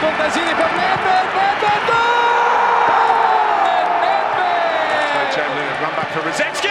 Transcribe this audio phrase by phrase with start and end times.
[0.00, 2.96] Contesini per Nedved, Nedved, goal!
[4.02, 5.34] Nedved!
[5.34, 6.68] Chamberlain run back for Rosetsky!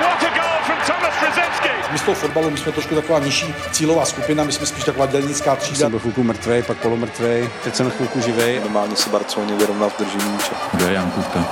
[0.00, 1.70] What a goal from Thomas Rosetsky!
[1.92, 5.06] My z toho fotbalu, my jsme trošku taková nižší cílová skupina, my jsme spíš taková
[5.06, 5.78] dělnická třída.
[5.78, 8.60] Jsem byl chvilku mrtvej, pak polomrtvej, teď jsem chvilku živej.
[8.60, 10.52] Normálně se Barceloně vyrovnal v držení míče.
[10.72, 11.44] Kdo je Jan Kutka?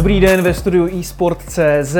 [0.00, 1.96] Dobrý den ve studiu eSport.cz.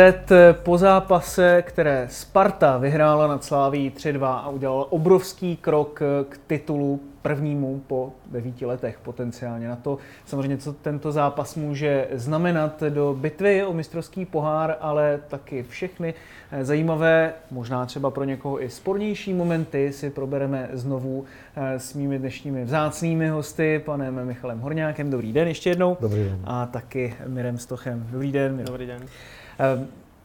[0.53, 7.83] Po zápase, které Sparta vyhrála nad Sláví 3-2 a udělala obrovský krok k titulu prvnímu
[7.87, 9.69] po devíti letech potenciálně.
[9.69, 15.63] Na to samozřejmě, co tento zápas může znamenat do bitvy o mistrovský pohár, ale taky
[15.63, 16.15] všechny
[16.63, 21.25] zajímavé, možná třeba pro někoho i spornější momenty si probereme znovu
[21.57, 25.11] s mými dnešními vzácnými hosty, panem Michalem Horňákem.
[25.11, 25.97] Dobrý den ještě jednou.
[26.01, 26.41] Dobrý den.
[26.45, 28.07] A taky Mirem Stochem.
[28.11, 28.57] Dobrý den.
[28.57, 28.67] Miro.
[28.67, 29.03] Dobrý den.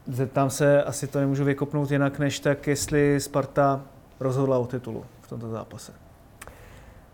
[0.07, 3.81] Zeptám se, asi to nemůžu vykopnout jinak, než tak, jestli Sparta
[4.19, 6.04] rozhodla o titulu v tomto zápase.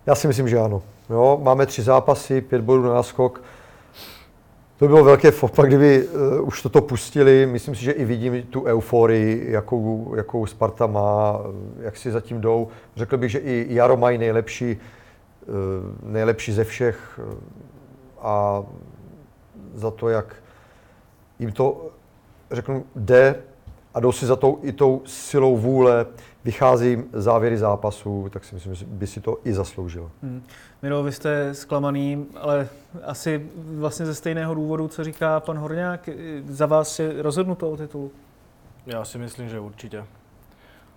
[0.05, 0.83] Já si myslím, že ano.
[1.09, 3.43] Jo, máme tři zápasy, pět bodů na náskok.
[4.77, 7.45] To by bylo velké fopa, kdyby uh, už toto pustili.
[7.45, 11.39] Myslím si, že i vidím tu euforii, jakou, jakou Sparta má,
[11.79, 12.67] jak si zatím jdou.
[12.95, 17.19] Řekl bych, že i Jaro mají nejlepší, uh, nejlepší ze všech
[18.21, 18.63] a
[19.73, 20.35] za to, jak
[21.39, 21.89] jim to,
[22.51, 23.35] řeknu, jde
[23.93, 26.05] a jdou si za tou i tou silou vůle,
[26.43, 30.11] vychází závěry zápasu, tak si myslím, že by si to i zasloužil.
[30.23, 30.43] Hmm.
[30.81, 32.67] Miro, vy jste zklamaný, ale
[33.03, 36.09] asi vlastně ze stejného důvodu, co říká pan Horňák.
[36.45, 38.11] Za vás je rozhodnuto o titulu?
[38.89, 40.09] Ja si myslím, že určite.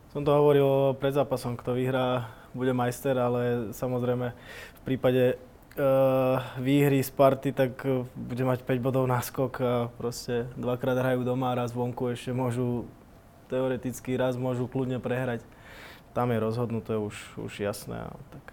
[0.09, 4.33] Som to hovoril pred zápasom, kto vyhrá, bude majster, ale samozrejme
[4.73, 7.85] v prípade uh, výhry Sparty, tak
[8.17, 12.89] bude mať 5 bodov náskok a proste dvakrát hrajú doma, raz vonku, ešte môžu
[13.55, 15.47] teoreticky raz môžu kľudne prehrať.
[16.11, 18.03] Tam je rozhodnuté už, už jasné.
[18.03, 18.51] No, tak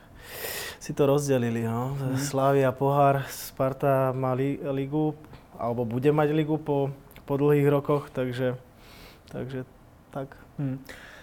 [0.78, 1.66] si to rozdelili.
[1.66, 1.98] No.
[1.98, 2.18] Mm.
[2.22, 5.18] Slavia pohár, Sparta má li, ligu,
[5.58, 6.94] alebo bude mať ligu po,
[7.26, 8.58] po dlhých rokoch, takže,
[9.30, 9.66] takže
[10.14, 10.38] tak.
[10.62, 10.78] Hmm.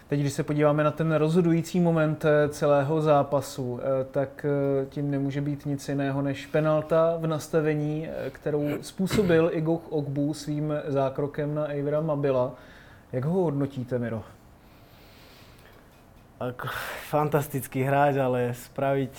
[0.09, 4.47] Teď, když se podíváme na ten rozhodující moment celého zápasu, tak
[4.89, 11.55] tím nemůže být nic jiného než penalta v nastavení, kterou způsobil Igor Ogbu svým zákrokem
[11.55, 12.55] na Eivera Mabila.
[13.13, 14.21] Jak ho hodnotíte, Miro?
[16.39, 16.69] Ako,
[17.09, 19.15] fantastický hráč, ale spraviť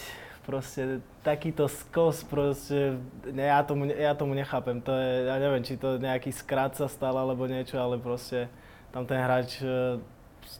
[0.46, 4.78] proste takýto skos, proste, ne, ja, tomu, ja tomu nechápem.
[4.86, 8.46] To je, ja neviem, či to nejaký skrát sa stal alebo niečo, ale proste
[8.94, 9.98] tam ten hráč e,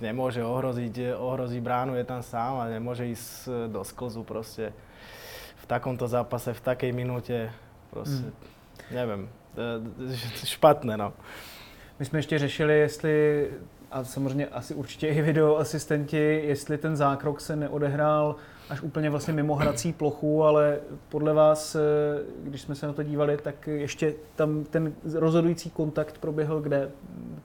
[0.02, 4.74] nemôže ohroziť, ohrozí bránu, je tam sám a nemôže ísť e, do sklzu proste
[5.62, 7.54] v takomto zápase, v takej minúte,
[7.94, 8.94] proste, hmm.
[8.94, 9.22] neviem,
[10.58, 11.14] špatné, no.
[12.00, 13.48] My jsme ještě řešili, jestli,
[13.92, 18.36] a samozřejmě asi určitě i videoasistenti, jestli ten zákrok se neodehrál
[18.70, 20.80] až úplně vlastně mimo hrací plochu, ale
[21.10, 21.76] podle vás,
[22.44, 26.92] když jsme se na to dívali, tak ještě tam ten rozhodující kontakt proběhl kde,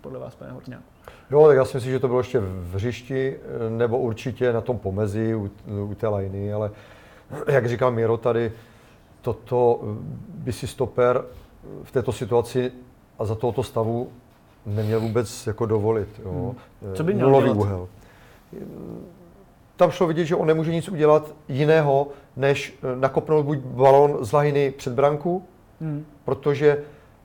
[0.00, 0.82] podle vás, pane Horňák?
[1.30, 3.36] Jo, tak já si myslím, že to bylo ještě v hřišti,
[3.68, 5.50] nebo určitě na tom pomezí u,
[5.84, 6.70] u té lajny, ale
[7.48, 8.52] jak říkal Miro tady,
[9.20, 9.80] toto
[10.28, 11.24] by si stoper
[11.82, 12.72] v této situaci
[13.18, 14.10] a za tohoto stavu
[14.66, 16.08] neměl vůbec jako dovolit.
[16.24, 16.54] Jo.
[16.82, 16.94] Hmm.
[16.94, 17.58] Co by měl Nulový dělat?
[17.58, 17.88] úhel.
[19.76, 24.70] Tam šlo vidět, že on nemůže nic udělat jiného, než nakopnout buď balon z lahiny
[24.70, 25.42] před branku,
[25.80, 26.04] Hmm.
[26.24, 26.78] protože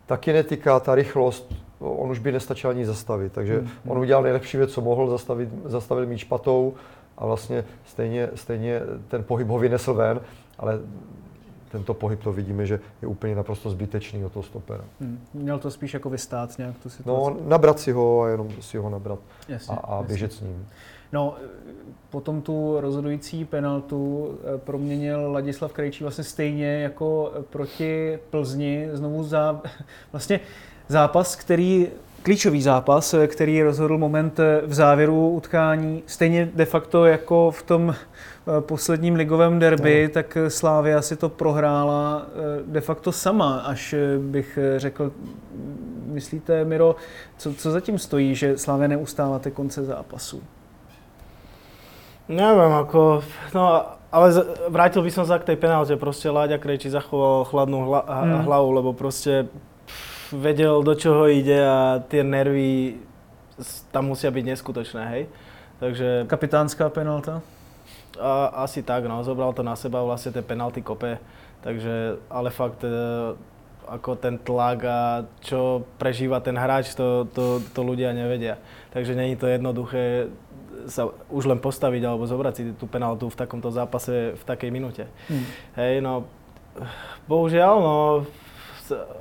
[0.05, 3.31] ta kinetika, ta rychlost, on už by nestačil ani zastavit.
[3.33, 3.69] Takže Hmm.
[3.87, 6.73] on udělal nejlepší věc, co mohl, zastavit, zastavil míč patou
[7.17, 10.21] a vlastně stejně, stejně ten pohyb ho vynesl ven,
[10.59, 10.79] ale
[11.71, 14.83] tento pohyb to vidíme, že je úplně naprosto zbytečný od toho stopera.
[15.01, 15.19] Hmm.
[15.33, 17.39] Měl to spíš jako vystát nějak tu situaci.
[17.41, 20.07] No, nabrat si ho a jenom si ho nabrat Jasně, a, a jasně.
[20.07, 20.67] běžet s ním.
[21.13, 21.35] No,
[22.09, 28.89] potom tu rozhodující penaltu eh, proměnil Ladislav Krejčí vlastně stejně jako proti Plzni.
[28.93, 29.61] Znovu za,
[30.11, 30.39] vlastně
[30.87, 31.87] zápas, který
[32.23, 37.63] klíčový zápas, eh, který rozhodl moment eh, v závěru utkání, stejně de facto jako v
[37.63, 37.95] tom eh,
[38.59, 40.13] posledním ligovém derby, no.
[40.13, 45.11] tak eh, Slávia si to prohrála eh, de facto sama, až eh, bych eh, řekl,
[46.05, 46.95] myslíte, Miro,
[47.37, 50.43] co, co zatím stojí, že Slávia neustála ty konce zápasu?
[52.29, 53.25] Neviem, ako,
[53.57, 54.27] no ale
[54.69, 58.45] vrátil by som sa k tej penálte, proste Láďa Krejči zachoval chladnú hla, Mm.
[58.45, 59.49] hlavu, lebo proste
[59.85, 63.01] pff, vedel, do čoho ide a tie nervy
[63.89, 65.23] tam musia byť neskutočné, hej.
[65.81, 67.41] Takže Kapitánská penalta?
[68.17, 71.21] A, asi tak, no, zobral to na seba vlastne tie penalty kope,
[71.61, 72.89] takže, ale fakt e,
[73.89, 74.99] ako ten tlak a
[75.41, 78.61] čo prežíva ten hráč, to, to, to ľudia nevedia.
[78.93, 80.29] Takže není to jednoduché
[80.87, 85.03] sa už len postaviť alebo zobrať si tú penaltu v takomto zápase v takej minúte.
[85.27, 85.45] Hmm.
[85.75, 86.29] Hej, no,
[87.27, 87.95] bohužiaľ, no,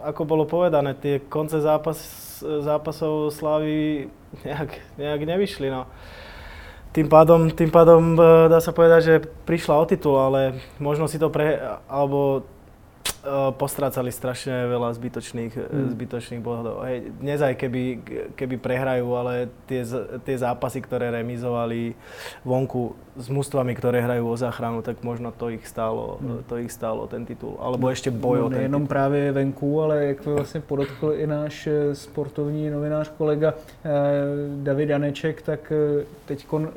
[0.07, 1.99] ako bolo povedané, tie konce zápas,
[2.41, 4.07] zápasov Slavy
[4.47, 5.89] nejak, nejak nevyšli, no.
[6.99, 9.15] Tým pádom, tým pádom e, dá sa povedať, že
[9.47, 12.43] prišla o titul, ale možno si to pre, alebo
[13.55, 15.85] postrácali strašne veľa zbytočných, Hmm.
[15.85, 15.91] mm.
[15.95, 16.83] zbytočných bodov.
[16.83, 17.83] Hej, dnes aj keby,
[18.35, 19.33] keby prehrajú, ale
[19.67, 19.85] tie,
[20.25, 21.93] tie zápasy, ktoré remizovali
[22.45, 26.43] vonku s mužstvami, ktoré hrajú o záchranu, tak možno to ich stálo, Hmm.
[26.49, 27.59] to ich stálo ten titul.
[27.59, 28.89] Alebo ešte boj o no, ten nejenom titul.
[28.89, 33.55] právě venku, ale jak to vlastně podotkl i náš eh, sportovní novinář kolega
[33.85, 33.91] eh,
[34.63, 36.69] David Janeček, tak eh, teď eh,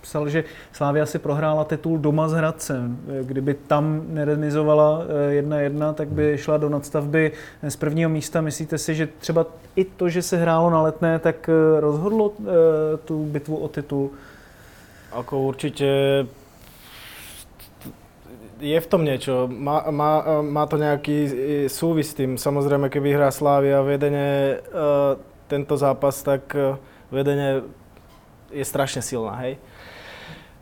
[0.00, 2.98] psal, že Slávia si prohrála titul doma s Hradcem.
[3.08, 7.32] Eh, Kdyby tam neremizovala 1-1, tak by šla do nadstavby
[7.68, 8.40] z prvního místa.
[8.40, 9.46] Myslíte si, že třeba
[9.76, 12.44] i to, že se hrálo na letné, tak eh, rozhodlo eh,
[13.04, 14.10] tu bitvu o titul?
[15.12, 15.86] Ako určite
[18.60, 19.50] je v tom niečo.
[19.50, 21.30] Má, má, má to nejaký e,
[21.66, 22.38] súvis s tým.
[22.38, 25.18] Samozrejme, keby hrá Slávia vedenie uh,
[25.50, 26.54] tento zápas, tak
[27.10, 27.66] vedenie
[28.52, 29.56] je strašne silná, hej.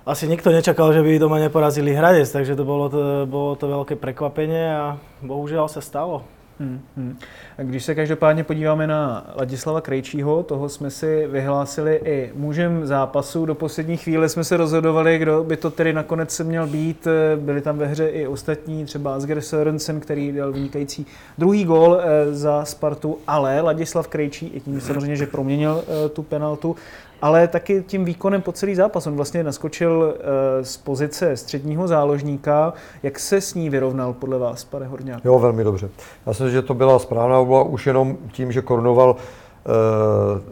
[0.08, 4.00] Asi nikto nečakal, že by doma neporazili Hradec, takže to bolo to, bolo to veľké
[4.00, 6.24] prekvapenie a bohužiaľ sa stalo.
[6.60, 7.18] Hmm, hmm.
[7.58, 13.46] A když se každopádně podíváme na Ladislava Krejčího, toho jsme si vyhlásili i mužem zápasu.
[13.46, 17.08] Do poslední chvíle jsme se rozhodovali, kdo by to tedy nakonec se měl být.
[17.36, 21.06] Byli tam ve hře i ostatní, třeba Asger Sørensen, který dal vynikající
[21.38, 26.22] druhý gól eh, za Spartu, ale Ladislav Krejčí, i tím samozřejmě, že proměnil eh, tu
[26.22, 26.76] penaltu,
[27.22, 29.06] ale taky tím výkonem po celý zápas.
[29.06, 32.72] On vlastně naskočil eh, z pozice středního záložníka.
[33.02, 35.24] Jak se s ní vyrovnal podle vás, pane Horňák?
[35.24, 35.88] Jo, velmi dobře.
[36.26, 39.70] Já si myslím, že to byla správná volba už jenom tím, že korunoval eh,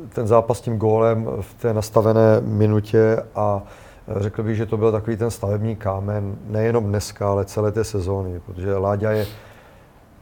[0.08, 3.62] ten zápas tím gólem v té nastavené minutě a
[4.08, 7.84] eh, řekl bych, že to byl takový ten stavební kámen, nejenom dneska, ale celé té
[7.84, 9.26] sezóny, protože Láďa je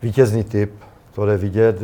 [0.03, 0.73] vítězný typ,
[1.15, 1.77] to jde vidět,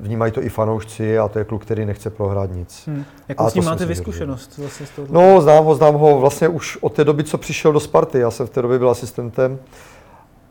[0.00, 2.82] vnímají to i fanoušci a to je kluk, který nechce prohrát nic.
[2.86, 3.04] Hmm.
[3.28, 5.08] Jakou s ním máte vyzkušenost vlastně z toho?
[5.10, 8.18] No, znám ho, znám ho vlastně už od té doby, co přišel do Sparty.
[8.18, 9.58] Já jsem v té době byl asistentem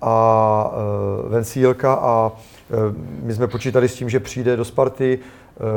[0.01, 0.71] a
[1.25, 2.77] uh, Vencílka a uh,
[3.23, 5.19] my jsme počítali s tím, že přijde do Sparty,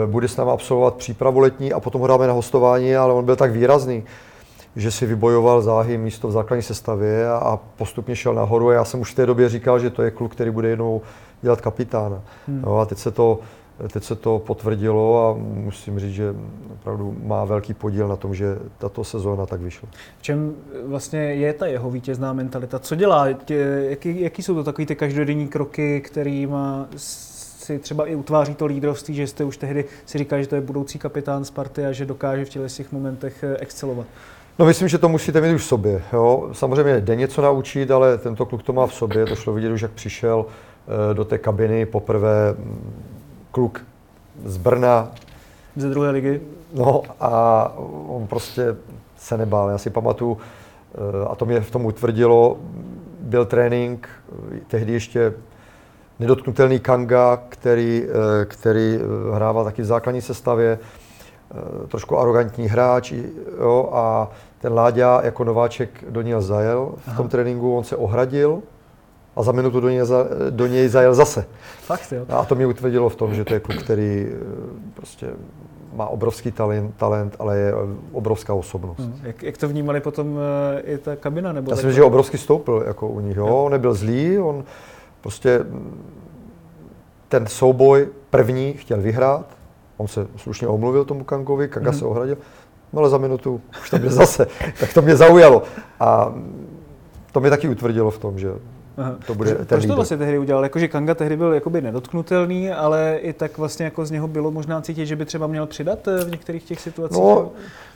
[0.05, 3.25] uh, bude s námi absolvovat přípravu letní a potom ho dáme na hostování, ale on
[3.25, 4.05] byl tak výrazný,
[4.77, 8.85] že si vybojoval záhy místo v základní sestavě a, a postupně šel nahoru a já
[8.85, 11.03] jsem už v té době říkal, že to je kluk, který bude jednou
[11.43, 12.23] dělat kapitána.
[12.47, 12.63] Hmm.
[12.63, 13.41] No a teď se to
[13.93, 16.35] Teď se to potvrdilo a musím říct, že
[16.73, 19.89] opravdu má velký podíl na tom, že tato sezóna tak vyšla.
[20.19, 20.55] V čem
[20.85, 22.79] vlastně je ta jeho vítězná mentalita?
[22.79, 23.27] Co dělá?
[23.89, 26.89] Jaký, jaký jsou to takové ty každodenní kroky, kterýma
[27.69, 30.61] si třeba i utváří to lídrovství, že jste už tehdy si říkali, že to je
[30.61, 34.07] budoucí kapitán Sparty a že dokáže v těchto těch momentech eh, excelovat?
[34.59, 36.03] No myslím, že to musíte mít už v sobě.
[36.13, 36.49] Jo?
[36.53, 39.27] Samozřejmě jde něco naučit, ale tento kluk to má v sobě.
[39.27, 40.68] To šlo vidět už, jak přišel eh,
[41.13, 42.55] do té kabiny poprvé
[43.51, 43.81] kluk
[44.45, 45.09] z Brna.
[45.77, 46.41] Ze druhé ligy?
[46.75, 47.73] No a
[48.09, 48.77] on prostě
[49.17, 49.71] se nebál.
[49.71, 50.39] Já si pamatuju,
[51.29, 52.59] a to mě v tom utvrdilo,
[53.21, 54.09] byl trénink,
[54.67, 55.35] tehdy ještě
[56.19, 58.05] nedotknutelný Kanga, který,
[58.45, 58.99] který
[59.33, 60.79] hrával taky v základní sestavě,
[61.89, 63.13] trošku arrogantní hráč
[63.61, 64.31] jo, a
[64.61, 67.29] ten Láďa jako nováček do něj zajel v tom Aha.
[67.29, 68.63] tréninku, on se ohradil,
[69.39, 71.47] a za minutu do něj, za, do něj zajel zase.
[71.81, 72.27] Fakt, jo.
[72.29, 74.27] A to mě utvrdilo v tom, že to je kluk, který
[74.95, 75.27] prostě
[75.95, 77.73] má obrovský talent, talent ale je
[78.13, 78.99] obrovská osobnost.
[78.99, 79.21] Hmm.
[79.23, 80.39] Jak, jak to vnímali potom
[80.85, 81.53] i ta kabina?
[81.53, 83.37] Nebo Já si myslím, že obrovský stoupil jako u nich.
[83.37, 83.47] Jo?
[83.47, 84.65] On nebyl zlý, on
[85.21, 85.61] prostě
[87.29, 89.47] ten souboj první chtěl vyhrát,
[89.97, 91.99] on se slušně omluvil tomu Kankovi, Kanga hmm.
[91.99, 92.37] se ohradil,
[92.97, 94.47] ale za minutu už tam byl zase.
[94.81, 95.63] tak to mě zaujalo.
[96.01, 96.35] A
[97.33, 98.53] to mě taky utvrdilo v tom, že
[98.99, 99.15] Aha.
[99.27, 100.63] to bude ten Proč to vlastně tehdy udělal?
[100.63, 104.81] Jakože Kanga tehdy byl jakoby nedotknutelný, ale i tak vlastně jako z něho bylo možná
[104.81, 107.19] cítit, že by třeba měl přidat v některých těch situacích?
[107.19, 107.51] No,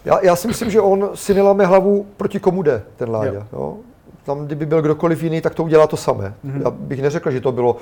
[0.05, 3.33] já, já si myslím, že on si neláme hlavu, proti komu jde ten Láďa.
[3.33, 3.47] Jo.
[3.53, 3.77] Jo?
[4.25, 6.35] Tam, kdyby byl kdokoliv jiný, tak to udělá to samé.
[6.45, 6.63] Mm-hmm.
[6.65, 7.77] Já bych neřekl, že to bylo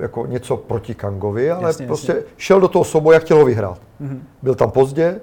[0.00, 2.26] jako něco proti Kangovi, ale jasně, prostě jasně.
[2.36, 3.80] šel do toho souboje a chtěl ho vyhrát.
[4.02, 4.18] Mm-hmm.
[4.42, 5.20] Byl tam pozdě,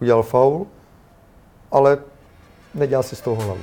[0.00, 0.66] udělal faul
[1.72, 1.98] ale
[2.74, 3.60] nedělá si z toho hlavu.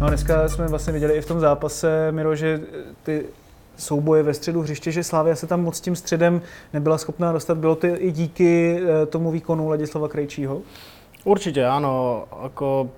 [0.00, 2.60] No a dneska jsme vlastně viděli i v tom zápase, Miro, že
[3.02, 3.26] ty
[3.76, 6.42] souboje ve středu hřiště, že Slávia se tam moc tím středem
[6.72, 7.58] nebyla schopná dostat.
[7.58, 10.62] Bylo to i díky eh, tomu výkonu Ladislava Krejčího?
[11.24, 12.88] Určite áno, ako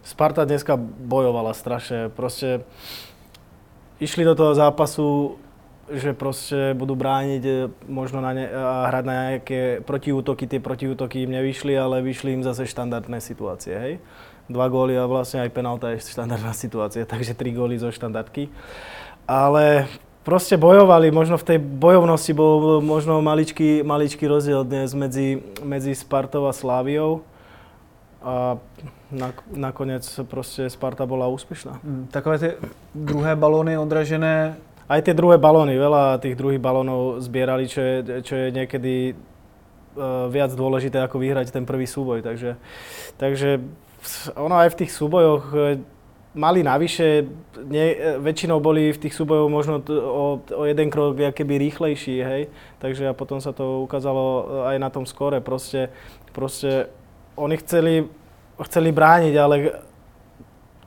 [0.00, 2.08] Sparta dneska bojovala strašne.
[2.08, 2.64] Proste
[4.00, 5.36] išli do toho zápasu,
[5.92, 7.52] že proste budú brániť e,
[7.92, 10.48] možno na ne, a hrať na nejaké protiútoky.
[10.48, 13.76] Tie protiútoky im nevyšli, ale vyšli im zase štandardné situácie.
[13.76, 13.94] Hej?
[14.48, 18.48] Dva góly a vlastne aj penálta je štandardná situácia, takže tri góly zo štandardky.
[19.28, 19.86] Ale
[20.24, 26.48] proste bojovali, možno v tej bojovnosti bol možno maličký, maličký rozdiel dnes medzi, medzi Spartou
[26.48, 27.20] a Sláviou.
[28.18, 28.58] A
[29.14, 31.78] na, nakoniec proste Sparta bola úspešná.
[31.80, 32.48] Hmm, takové ty
[32.90, 38.34] druhé balóny odražené aj tie druhé balóny, veľa tých druhých balónov zbierali, čo je, čo
[38.34, 39.12] je niekedy
[40.30, 42.22] viac dôležité ako vyhrať ten prvý súboj.
[42.22, 42.54] Takže,
[43.18, 43.60] takže
[44.38, 45.82] ono aj v tých súbojoch e,
[46.38, 47.26] mali navyše,
[47.66, 52.42] nie, e, väčšinou boli v tých súbojoch možno o, o jeden krok keby rýchlejší, hej.
[52.78, 55.42] Takže a potom sa to ukázalo aj na tom skore.
[55.42, 55.90] Proste,
[56.30, 56.88] proste
[57.34, 58.06] oni chceli,
[58.62, 59.54] chceli brániť, ale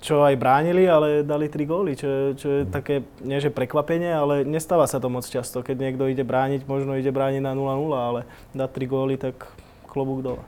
[0.02, 4.42] čo aj bránili, ale dali tri góly, čo, čo je také, nie že prekvapenie, ale
[4.42, 5.62] nestáva sa to moc často.
[5.62, 8.26] Keď niekto ide brániť, možno ide brániť na 0-0, ale
[8.58, 9.46] dá tri góly, tak
[9.86, 10.42] klobúk dole.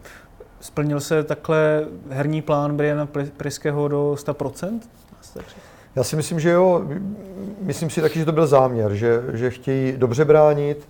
[0.60, 3.08] Splnil se takhle herní plán Briana
[3.38, 4.80] Priského do 100%?
[5.96, 6.82] Já si myslím, že jo.
[7.62, 10.88] Myslím si taky, že to byl záměr, že, že chtějí dobře bránit,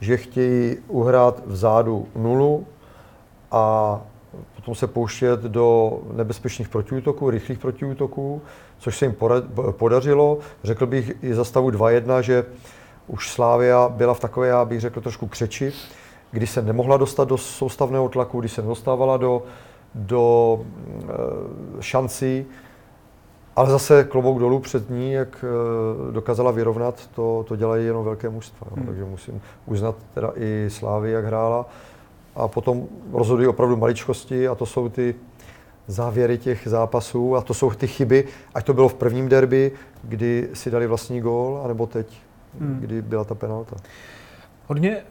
[0.00, 2.66] že chtějí uhrát vzadu nulu
[3.50, 4.00] a
[4.60, 8.42] potom se pouštět do nebezpečných protiútoků, rychlých protiútoků,
[8.78, 9.16] což se jim
[9.70, 10.38] podařilo.
[10.64, 12.44] Řekl bych i za stavu 2-1, že
[13.06, 15.72] už Slávia byla v takové, já bych řekl, trošku křeči,
[16.30, 19.42] kdy se nemohla dostat do soustavného tlaku, kdy se nedostávala do,
[19.94, 22.46] do e, šancí,
[23.56, 28.28] ale zase klobouk dolů před ní, jak e, dokázala vyrovnat, to, to dělají jenom velké
[28.28, 28.66] mužstva.
[28.74, 28.86] Hmm.
[28.86, 31.66] Takže musím uznat teda i Slávy, jak hrála
[32.40, 35.14] a potom rozhodují opravdu maličkosti a to jsou ty
[35.86, 40.48] závěry těch zápasů a to jsou ty chyby, ať to bylo v prvním derby, kdy
[40.54, 42.18] si dali vlastní gól, anebo teď,
[42.60, 42.78] hmm.
[42.80, 43.76] kdy byla ta penalta.
[44.66, 45.02] Hodně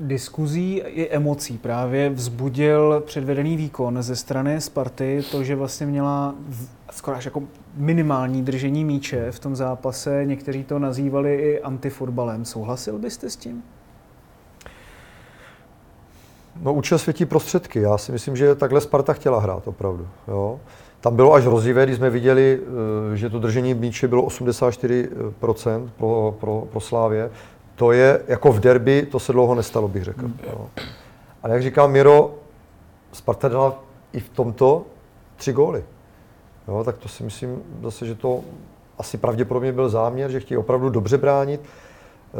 [0.00, 6.34] diskuzí i emocí právě vzbudil předvedený výkon ze strany Sparty, to, že vlastně měla
[6.92, 7.42] skoro až jako
[7.74, 10.22] minimální držení míče v tom zápase.
[10.24, 12.44] Někteří to nazývali i antifotbalem.
[12.44, 13.62] Souhlasil byste s tím?
[16.60, 17.80] No účel světí prostředky.
[17.80, 20.08] Já si myslím, že takhle Sparta chtěla hrát opravdu.
[20.28, 20.60] Jo.
[21.00, 22.60] Tam bylo až hrozivé, když jsme viděli,
[23.12, 27.30] eh, že to držení míče bylo 84% pro, pro, pro Slávě.
[27.74, 30.22] To je jako v derby, to se dlouho nestalo, bych řekl.
[30.22, 30.38] Mm.
[30.46, 30.66] Jo.
[31.42, 32.34] Ale jak říká Miro,
[33.12, 33.82] Sparta dala
[34.12, 34.84] i v tomto
[35.36, 35.84] tři góly.
[36.68, 38.40] Jo, tak to si myslím zase, že to
[38.98, 42.36] asi pravděpodobně byl záměr, že chtějí opravdu dobře bránit, eh,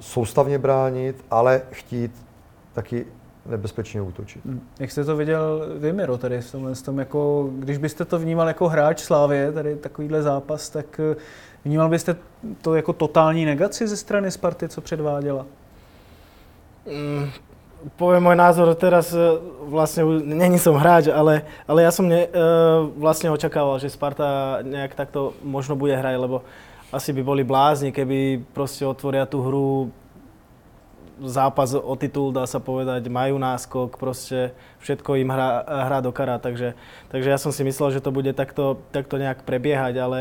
[0.00, 2.26] soustavně bránit, ale chtít
[2.72, 3.06] taky
[3.46, 4.44] nebezpečně útočit.
[4.44, 4.60] Hmm.
[4.78, 8.48] Jak jste to viděl vy, Miro, tady v tomhle tom, jako, když byste to vnímal
[8.48, 11.16] jako hráč Slávě, tady takovýhle zápas, tak eh,
[11.64, 12.16] vnímal byste
[12.62, 15.46] to jako totální negaci ze strany Sparty, co předváděla?
[16.86, 17.28] Mm,
[17.96, 19.20] poviem môj názor teraz, eh,
[19.68, 24.96] vlastne není som hráč, ale, ale ja som ne, uh, vlastne očakával, že Sparta nejak
[24.96, 26.42] takto možno bude hrať, lebo
[26.90, 29.68] asi by boli blázni, keby proste otvoria tú hru
[31.24, 36.40] zápas o titul, dá sa povedať, majú náskok, proste všetko im hrá, hrá do kara,
[36.40, 36.72] takže,
[37.12, 40.18] takže ja som si myslel, že to bude takto, takto nejak prebiehať, ale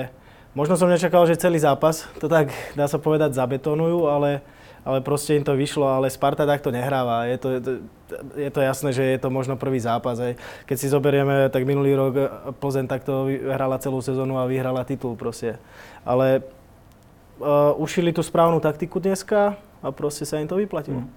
[0.51, 4.43] možno som nečakal, že celý zápas to tak, dá sa povedať, zabetonujú, ale,
[4.83, 7.29] ale proste im to vyšlo, ale Sparta takto nehráva.
[7.31, 7.71] Je to, je to,
[8.35, 10.19] je to jasné, že je to možno prvý zápas.
[10.19, 10.33] Aj.
[10.65, 12.13] Keď si zoberieme, tak minulý rok
[12.59, 15.61] Plzeň takto hrala celú sezónu a vyhrala titul proste.
[16.01, 16.41] Ale
[17.39, 20.97] uh, ušili tú správnu taktiku dneska, a prostě se jim to vyplatilo.
[20.97, 21.09] Hmm.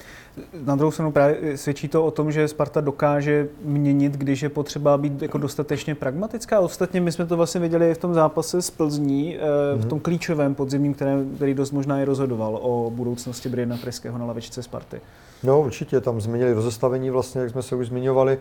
[0.64, 4.98] Na druhou stranu právě svědčí to o tom, že Sparta dokáže měnit, když je potřeba
[4.98, 6.60] být jako dostatečně pragmatická.
[6.60, 9.36] Ostatně my jsme to vlastně viděli v tom zápase s Plzní,
[9.72, 9.82] hmm.
[9.82, 14.24] v tom klíčovém podzimním, který, který dost možná i rozhodoval o budoucnosti Briana Friského na
[14.24, 15.00] lavičce Sparty.
[15.42, 18.38] No určitě, tam změnili rozestavení vlastně, jak jsme se už zmiňovali.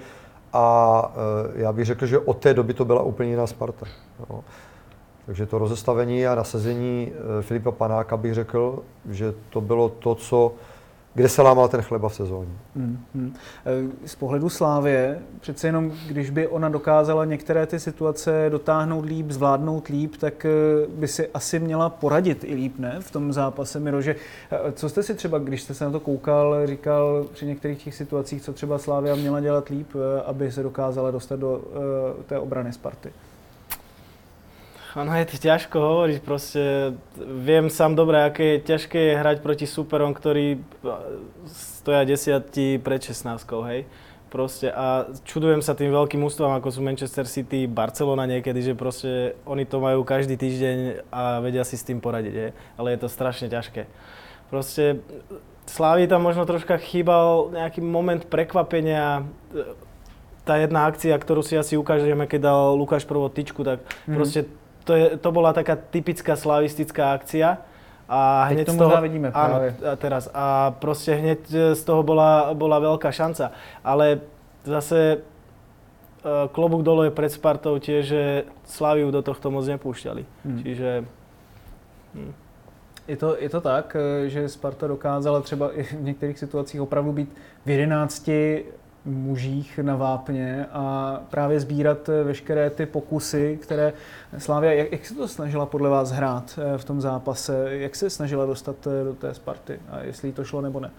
[0.54, 1.16] A
[1.56, 3.86] e, já bych řekl, že od té doby to byla úplně jiná Sparta.
[4.30, 4.44] No.
[5.26, 10.54] Takže to rozestavení a nasazení eh, Filipa Panáka bych řekl, že to bylo to, co
[11.14, 12.52] kde se lámal ten chleba v sezóně.
[12.76, 13.34] Hmm, hmm.
[14.06, 19.88] Z pohledu Slávě, přece jenom, když by ona dokázala některé ty situace dotáhnout líp, zvládnout
[19.88, 20.50] líp, tak eh,
[20.88, 22.98] by si asi měla poradit i líp, ne?
[23.00, 24.16] V tom zápase, Mirože.
[24.52, 27.96] Eh, co jste si třeba, když jste se na to koukal, říkal při některých těch
[27.96, 29.88] situacích, co třeba Slávia měla dělat líp,
[30.26, 31.62] aby se dokázala dostat do
[32.28, 33.12] té obrany Sparty?
[34.96, 40.12] Ono je to ťažko hovoriť, proste viem sám dobre, aké je ťažké hrať proti superom,
[40.12, 40.60] ktorí
[41.48, 43.88] stoja desiatí pred 16, hej.
[44.32, 49.36] Proste a čudujem sa tým veľkým ústvom, ako sú Manchester City, Barcelona niekedy, že proste
[49.48, 52.52] oni to majú každý týždeň a vedia si s tým poradiť, hej.
[52.76, 53.88] Ale je to strašne ťažké.
[54.52, 55.00] Proste
[55.72, 59.24] Slávy tam možno troška chýbal nejaký moment prekvapenia,
[60.42, 64.16] tá jedna akcia, ktorú si asi ukážeme, keď dal Lukáš prvú tyčku, tak mm.
[64.18, 64.50] proste
[64.84, 67.58] to, je, to bola taká typická slavistická akcia.
[68.12, 69.72] A hneď Teď to z toho, vidíme práve.
[69.72, 70.28] Áno, a teraz.
[70.36, 73.56] A proste hneď e, z toho bola, bola veľká šanca.
[73.88, 74.20] Ale
[74.68, 75.18] zase e,
[76.52, 78.22] klobúk dole je pred Spartou tiež, že
[78.68, 80.24] Slaviu do tohto moc nepúšťali.
[80.44, 80.60] Hmm.
[80.60, 80.90] Čiže...
[82.12, 82.34] Hm.
[83.08, 87.12] Je to, je to tak, e, že Sparta dokázala třeba i v některých situacích opravdu
[87.12, 87.30] být
[87.66, 88.30] v 11
[89.06, 93.94] mužích na vápně a právě sbírat eh, veškeré ty pokusy, které
[94.38, 98.10] Slávia, jak, jak se to snažila podle vás hrát eh, v tom zápase, jak se
[98.10, 100.92] snažila dostat eh, do té Sparty a jestli to šlo nebo ne?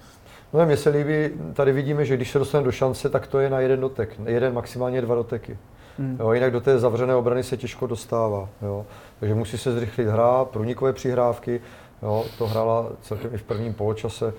[0.52, 3.50] No mně se líbí, tady vidíme, že když se dostane do šance, tak to je
[3.50, 5.58] na jeden dotek, jeden, maximálně dva doteky.
[5.98, 6.16] Hmm.
[6.20, 8.48] Jo, jinak do té zavřené obrany se těžko dostává.
[8.62, 8.86] Jo.
[9.20, 11.60] Takže musí se zrychlit hra, průnikové přihrávky,
[12.02, 14.34] jo, to hrála celkem i v prvním poločase.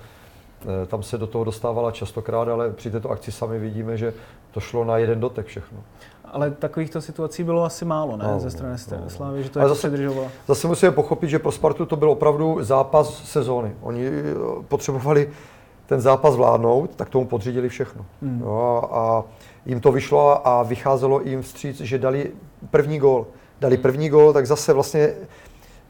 [0.64, 4.14] Eh, tam se do toho dostávala častokrát, ale při této akci sami vidíme, že
[4.50, 5.78] to šlo na jeden dotek všechno.
[6.24, 8.24] Ale takovýchto situací bylo asi málo, ne?
[8.24, 9.10] No, ze strany no, no.
[9.10, 9.90] Slávy, že to ale zase,
[10.48, 13.72] zase musíme pochopit, že pro Spartu to byl opravdu zápas sezóny.
[13.82, 14.22] Oni eh,
[14.68, 15.30] potřebovali
[15.86, 18.06] ten zápas vládnout, tak tomu podřídili všechno.
[18.22, 18.40] Hmm.
[18.40, 19.24] No, a
[19.66, 22.32] jim to vyšlo a vycházelo jim vstříc, že dali
[22.70, 23.26] první gól.
[23.60, 25.14] Dali první gól, tak zase vlastně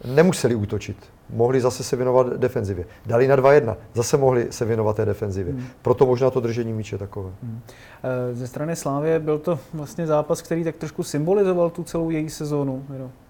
[0.04, 0.96] nemuseli útočit.
[1.30, 2.84] Mohli zase se věnovat defenzivě.
[3.06, 5.52] Dali na 2-1, zase mohli se věnovat té defenzivě.
[5.52, 5.66] Hmm.
[5.82, 7.30] Proto možná to držení míče takové.
[7.42, 7.60] Hmm.
[8.04, 12.30] Eh, ze strany Slávě byl to vlastně zápas, který tak trošku symbolizoval tu celou její
[12.30, 12.86] sezónu.
[12.98, 13.10] Jo.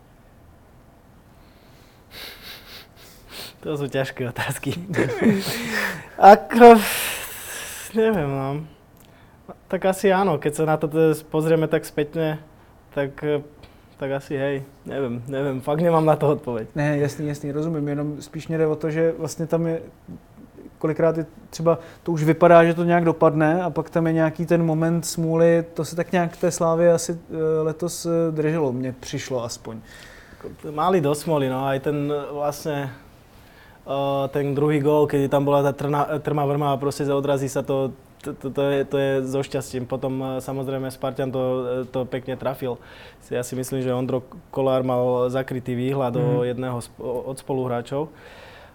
[3.61, 4.75] To jsou těžké otázky.
[6.19, 6.75] Ako,
[7.95, 8.67] nevím, no.
[9.69, 10.87] Tak asi áno, keď sa na to
[11.33, 12.41] pozrieme tak spätne,
[12.93, 13.41] tak eh,
[13.97, 16.69] tak asi hej, nevím, nevím, fakt nemám na to odpověď.
[16.75, 19.81] Ne, jasný, jasný, rozumím, jenom spíš mě jde o to, že vlastně tam je
[20.79, 24.47] kolikrát je třeba to už vypadá, že to nějak dopadne a pak tam je nějaký
[24.47, 28.95] ten moment smůly, to se tak nějak té slávě asi eh, letos eh, drželo, mně
[29.01, 29.81] přišlo aspoň.
[30.71, 32.91] Mali do smoly, no, aj ten vlastně
[34.29, 37.93] ten druhý gól, keď tam bola tá trna, trma vrma a proste odrazí sa to
[38.25, 39.85] to, to, to, je, to je so šťastím.
[39.85, 42.81] Potom eh, samozrejme Spartan to, eh, to pekne trafil.
[43.29, 46.17] Ja si myslím, že Ondro Kolár mal zakrytý výhľad mm.
[46.17, 46.45] do mhm.
[46.49, 48.09] jedného od spoluhráčov.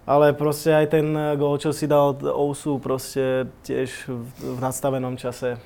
[0.09, 4.21] Ale proste aj ten eh, gól, čo si dal Ousu, proste tiež v,
[4.53, 5.57] v nadstavenom čase.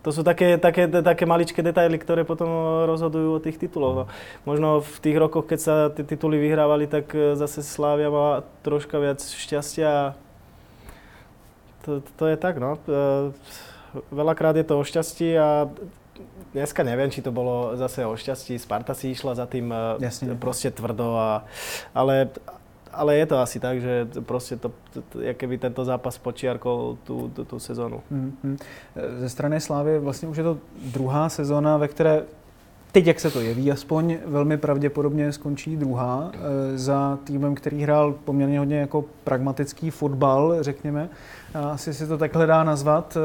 [0.00, 2.48] To sú také, také, také maličké detaily, ktoré potom
[2.88, 3.92] rozhodujú o tých tituloch.
[3.92, 4.04] No.
[4.48, 9.20] Možno v tých rokoch, keď sa tie tituly vyhrávali, tak zase Slávia mala troška viac
[9.20, 10.16] šťastia
[11.84, 12.78] to, to je tak, no.
[14.12, 15.66] Veľakrát je to o šťastí a
[16.54, 18.58] dneska neviem, či to bolo zase o šťastí.
[18.58, 20.34] Sparta si išla za tým e, Jasne.
[20.38, 21.44] proste tvrdo, a,
[21.94, 22.30] ale,
[22.92, 27.30] ale je to asi tak, že proste to, to, to keby tento zápas počiarkol tú,
[27.34, 28.02] tú, tú sezónu.
[28.12, 28.54] Mm-hmm.
[29.18, 32.22] Ze strany Slávy vlastně už je to druhá sezóna, ve které
[32.92, 38.14] teď, jak se to jeví, aspoň velmi pravděpodobně skončí druhá e, za týmem, který hrál
[38.24, 41.08] poměrně hodně jako pragmatický fotbal, řekněme.
[41.54, 43.16] Asi si to takhle dá nazvat.
[43.16, 43.20] E,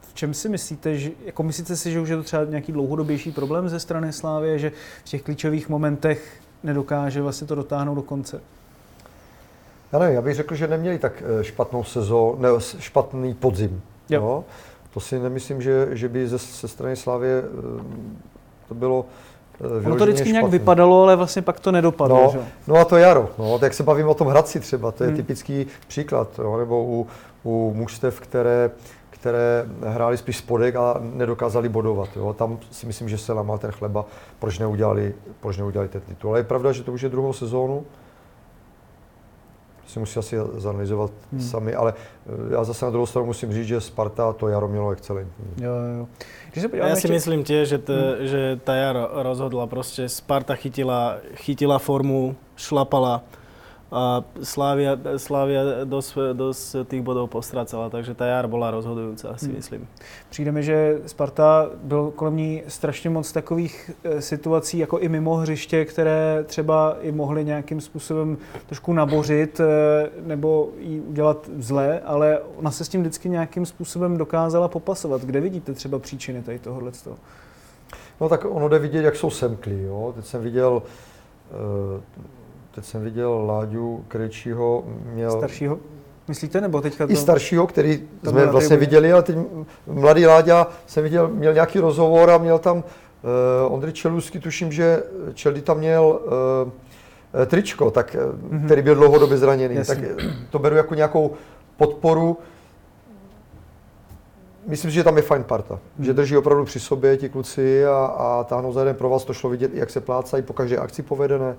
[0.00, 3.32] v čem si myslíte, že, jako myslíte si, že už je to třeba nějaký dlouhodobější
[3.32, 4.72] problém ze strany Slávy, že
[5.04, 8.40] v těch klíčových momentech nedokáže vlastně to dotáhnout do konce?
[9.92, 12.48] Já nevím, já bych řekl, že neměli tak e, špatnou sezónu, ne,
[12.78, 13.82] špatný podzim.
[14.08, 14.20] Jo.
[14.20, 14.44] No,
[14.94, 17.42] to si nemyslím, že, že by ze, ze strany Slávě
[18.74, 19.06] to bylo
[19.60, 22.22] eh, Ono to vždycky nějak vypadalo, ale vlastně pak to nedopadlo.
[22.24, 22.38] No, že?
[22.66, 23.28] no a to jaro.
[23.38, 25.16] No, jak se bavím o tom Hradci třeba, to je hmm.
[25.16, 26.38] typický příklad.
[26.38, 27.06] Jo, nebo u,
[27.44, 28.70] u mužstev, které,
[29.10, 32.08] které hráli spíš spodek a nedokázali bodovat.
[32.16, 32.32] Jo.
[32.32, 34.04] Tam si myslím, že se lamal ten chleba,
[34.38, 36.30] proč neudělali, proč neudělali ten titul.
[36.30, 37.84] Ale je pravda, že to už je druhou sezónu
[39.86, 41.40] si musí asi zanalizovat hmm.
[41.40, 41.94] sami, ale
[42.26, 45.44] eh, já zase na druhou stranu musím říct, že Sparta to jaro mělo excelentní.
[45.56, 46.06] Jo, jo.
[46.52, 48.26] Když se já si myslím tiež, že, t, hmm.
[48.26, 49.66] že ta jaro rozhodla.
[49.66, 53.22] Prostě Sparta chytila, chytila formu, šlapala.
[53.94, 59.54] A Slavia, Slavia dosť, dosť tých bodov postracala, takže ta jar bola rozhodujúca, si hmm.
[59.54, 59.88] myslím.
[60.30, 65.36] Přijde mi, že Sparta byl kolem ní strašně moc takových e, situací, jako i mimo
[65.36, 69.64] hřiště, které třeba i mohly nějakým způsobem trošku nabořit e,
[70.26, 75.22] nebo jí udělat zle, ale ona se s tím vždycky nějakým způsobem dokázala popasovat.
[75.22, 76.92] Kde vidíte třeba příčiny tady tohohle?
[78.20, 79.82] No tak ono jde vidět, jak jsou semklí.
[79.82, 80.12] Jo?
[80.16, 80.82] Teď jsem viděl
[81.50, 82.00] e,
[82.74, 85.30] teď jsem viděl Láďu Krejčího, měl...
[85.30, 85.78] Staršího?
[86.28, 87.12] Myslíte, nebo teďka to...
[87.12, 89.36] I staršího, který jsme vlastně viděli, ale teď
[89.86, 95.02] mladý Láďa jsem viděl, měl nějaký rozhovor a měl tam uh, Ondřej Čelusky, tuším, že
[95.34, 96.20] Čeldy tam měl
[97.34, 98.64] uh, tričko, tak, mm-hmm.
[98.64, 99.74] který byl dlouhodobě zraněný.
[99.74, 99.94] Jasně.
[99.94, 101.30] Tak to beru jako nějakou
[101.76, 102.38] podporu.
[104.66, 105.78] Myslím si, že tam je fajn parta.
[105.96, 106.04] Hmm.
[106.04, 109.24] Že drží opravdu při sobě ti kluci a, a táhnou za jeden pro vás.
[109.24, 111.56] To šlo vidět, jak se plácají po každé akci povedené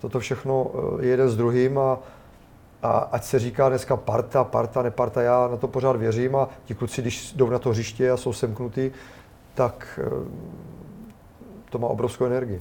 [0.00, 1.98] toto všechno eh, je jeden s druhým a,
[2.82, 6.74] a ať se říká dneska parta, parta, neparta, já na to pořád věřím a ti
[6.74, 8.90] kluci, když jdou na to hřiště a jsou semknutí,
[9.54, 10.10] tak eh,
[11.70, 12.60] to má obrovskou energii.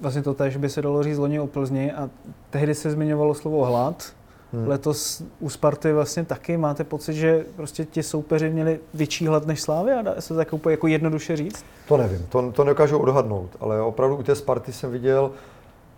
[0.00, 2.10] Vlastně to tež by se dalo říct loni o Plzni a
[2.50, 4.12] tehdy se zmiňovalo slovo hlad.
[4.52, 4.68] Hmm.
[4.68, 9.62] Letos u Sparty vlastně taky máte pocit, že prostě ti soupeři měli větší hlad než
[9.62, 11.64] Slávy a dá se to tak úplně jako jednoduše říct?
[11.88, 15.30] To nevím, to, to nedokážu odhadnout, ale opravdu u té Sparty jsem viděl,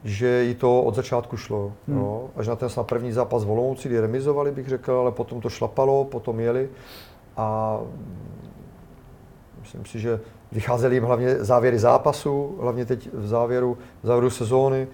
[0.05, 1.73] že jí to od začátku šlo.
[1.89, 1.99] Hmm.
[1.99, 2.31] Jo.
[2.37, 5.51] Až na ten snad první zápas v Olomouci, kdy remizovali, bych řekl, ale potom to
[5.51, 6.69] šlapalo, potom jeli
[7.37, 7.79] a
[9.61, 10.21] myslím si, že
[10.53, 14.89] vycházely jim hlavně závěry zápasu, hlavně teď v závěru, v závěru sezóny.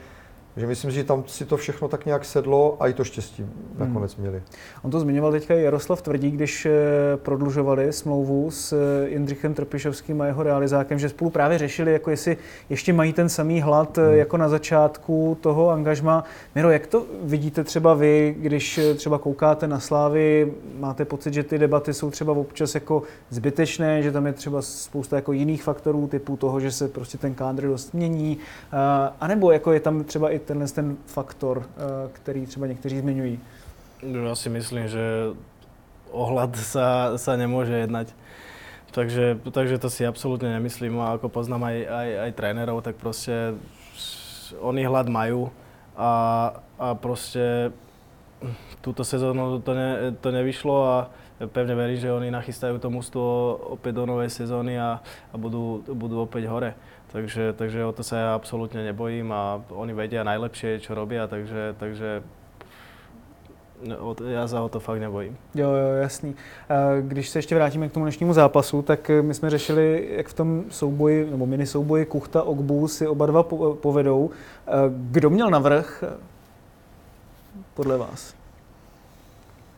[0.54, 3.46] Takže myslím, že tam si to všechno tak nějak sedlo a i to štěstí
[3.78, 4.22] nakonec hmm.
[4.22, 4.42] měli.
[4.82, 6.72] On to zmiňoval teďka Jaroslav Tvrdí, když eh,
[7.16, 12.36] prodlužovali smlouvu s eh, Jindřichem Trpišovským a jeho realizákem, že spolu právě řešili, jako jestli
[12.70, 14.18] ještě mají ten samý hlad eh, hmm.
[14.18, 16.24] jako na začátku toho angažma.
[16.54, 21.58] Miro, jak to vidíte třeba vy, když třeba koukáte na Slávy, máte pocit, že ty
[21.58, 26.36] debaty jsou třeba občas jako zbytečné, že tam je třeba spousta jako jiných faktorů typu
[26.36, 28.38] toho, že se prostě ten kádr dost mění,
[29.20, 33.40] a nebo jako je tam třeba i tenhle ten faktor, eh, který třeba někteří zmiňují?
[34.24, 35.00] Já si myslím, že
[36.12, 38.14] ohlad sa, sa nemôže jednať.
[38.94, 41.02] Takže, takže to si absolútne nemyslím.
[41.02, 43.58] A ako poznám aj, aj, aj trénerov, tak proste
[44.62, 45.50] oni hlad majú
[45.98, 46.12] a,
[46.78, 47.74] a proste
[48.78, 50.96] túto sezónu to, ne, to nevyšlo a
[51.50, 53.22] pevne verím, že oni nachystajú to mústvo
[53.74, 56.78] opäť do novej sezóny a, a budú, budú opäť hore.
[57.14, 61.78] Takže, takže o to sa ja absolútne nebojím a oni vedia najlepšie, čo robia, takže,
[61.78, 62.22] takže
[64.26, 65.38] já za o to fakt nebojím.
[65.54, 66.34] Jo, jo, jasný.
[67.00, 70.64] Když se ještě vrátíme k tomu dnešnímu zápasu, tak my jsme řešili, jak v tom
[70.70, 73.42] souboji, nebo mini souboji Kuchta, Ogbu si oba dva
[73.80, 74.30] povedou.
[74.88, 76.04] Kdo měl navrh
[77.74, 78.34] podle vás?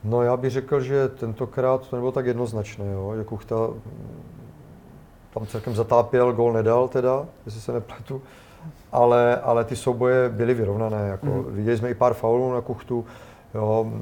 [0.04, 3.14] No já bych řekl, že tentokrát to nebylo tak jednoznačné, jo?
[3.16, 3.56] že Kuchta
[5.38, 8.22] tam celkem zatápěl, gol nedal teda, jestli se nepletu,
[8.92, 11.08] ale, ale ty souboje byly vyrovnané.
[11.08, 11.44] Jako, mm.
[11.48, 13.04] Viděli jsme i pár faulů na kuchtu,
[13.54, 13.92] jo,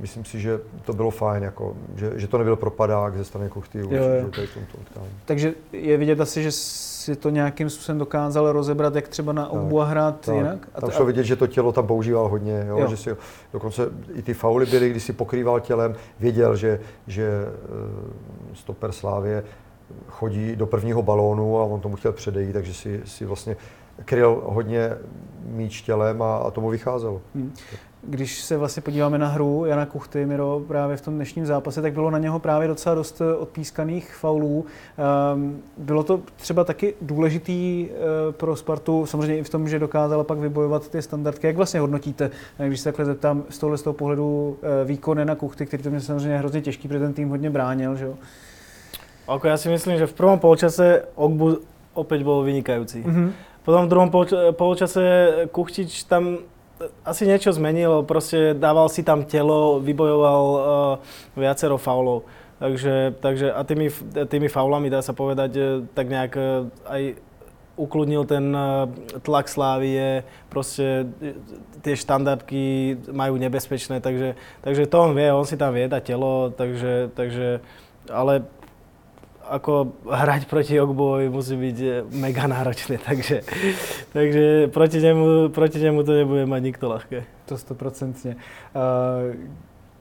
[0.00, 3.78] myslím si, že to bylo fajn, jako, že, že to nebyl propadák ze strany kuchty
[3.78, 4.30] jo, jo.
[4.54, 9.48] Tomto Takže je vidět asi, že si to nějakým způsobem dokázal rozebrat, jak třeba na
[9.48, 10.34] obu a hrát tak.
[10.34, 10.68] jinak?
[10.74, 12.88] A tam šlo vidět, že to tělo tam používal hodně, jo, jo.
[12.88, 13.16] že si
[13.52, 17.28] dokonce i ty fauly byly, když si pokrýval tělem, věděl, že, že
[18.50, 19.44] uh, stoper Slávě
[20.08, 23.56] chodí do prvního balónu a on tomu chtěl předejít, takže si, si vlastně
[24.04, 24.90] kryl hodně
[25.46, 27.20] míč tělem a, a tomu vycházelo.
[27.34, 27.52] Hmm.
[28.08, 31.92] Když se vlastně podíváme na hru Jana Kuchty, Miro, právě v tom dnešním zápase, tak
[31.92, 34.66] bylo na něho právě docela dost eh, odpískaných faulů.
[35.34, 40.24] Um, bylo to třeba taky důležitý uh, pro Spartu, samozřejmě i v tom, že dokázala
[40.24, 41.46] pak vybojovat ty standardky.
[41.46, 45.34] Jak vlastně hodnotíte, eh, když se takhle zeptám z tohohle z toho pohledu výkon Jana
[45.34, 48.14] Kuchty, který to mě samozřejmě hrozně těžký, protože ten tým hodně bránil, že jo?
[49.26, 51.62] Ako ja si myslím, že v prvom polčase Ogbu
[51.98, 53.02] opäť bol vynikajúci.
[53.02, 53.28] Mm-hmm.
[53.66, 54.10] Potom v druhom
[54.54, 55.02] polčase
[55.50, 56.46] Kuchtič tam
[57.02, 60.60] asi niečo zmenil, proste dával si tam telo, vybojoval uh,
[61.34, 62.28] viacero faulov.
[62.56, 63.92] Takže, takže a tými,
[64.32, 66.32] tými faulami, dá sa povedať, eh, tak nejak
[66.88, 67.02] aj
[67.76, 68.56] ukludnil ten
[69.20, 71.04] tlak Slávie, proste
[71.84, 74.32] tie štandardky majú nebezpečné, takže,
[74.64, 77.60] takže to on vie, on si tam vie dať telo, takže, takže
[78.08, 78.48] ale
[79.48, 83.42] ako hrať proti Ogbovi musí eh, mega náročné, takže,
[84.12, 87.24] takže proti, němu, proti němu to nebude mať nikto ľahké.
[87.46, 88.36] To stoprocentně.
[88.74, 89.36] Uh,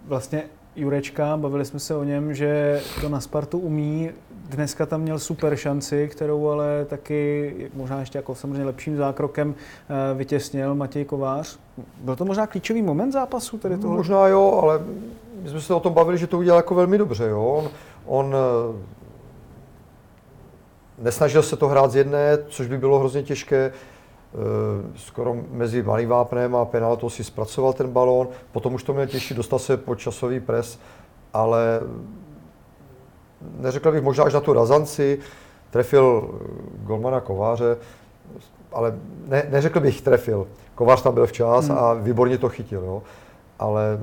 [0.08, 0.44] vlastně
[0.76, 4.10] Jurečka, bavili jsme se o něm, že to na Spartu umí,
[4.50, 10.18] dneska tam měl super šanci, kterou ale taky možná ještě jako samozřejmě lepším zákrokem eh,
[10.18, 11.60] vytěsnil Matěj Kovář.
[12.02, 13.96] Byl to možná klíčový moment zápasu tady toho?
[13.96, 14.80] Možná jo, ale
[15.42, 17.26] my jsme se o tom bavili, že to udělal jako velmi dobře.
[17.26, 17.44] Jo?
[17.44, 17.70] On,
[18.06, 18.96] on eh,
[20.98, 23.72] nesnažil se to hrát z jedné, což by bylo hrozně těžké.
[24.96, 29.34] Skoro mezi malým vápnem a penaltou si zpracoval ten balón, potom už to měl těžší,
[29.34, 30.80] dostal se pod časový pres,
[31.34, 31.82] ale
[33.60, 35.20] neřekl bych možná až na tu razanci,
[35.70, 36.30] trefil
[36.84, 37.78] golmana Kováře,
[38.72, 38.96] ale
[39.28, 40.48] ne, neřekl bych trefil.
[40.76, 41.78] Kovář tam byl včas hmm.
[41.78, 43.04] a výborně to chytil, jo.
[43.60, 44.00] ale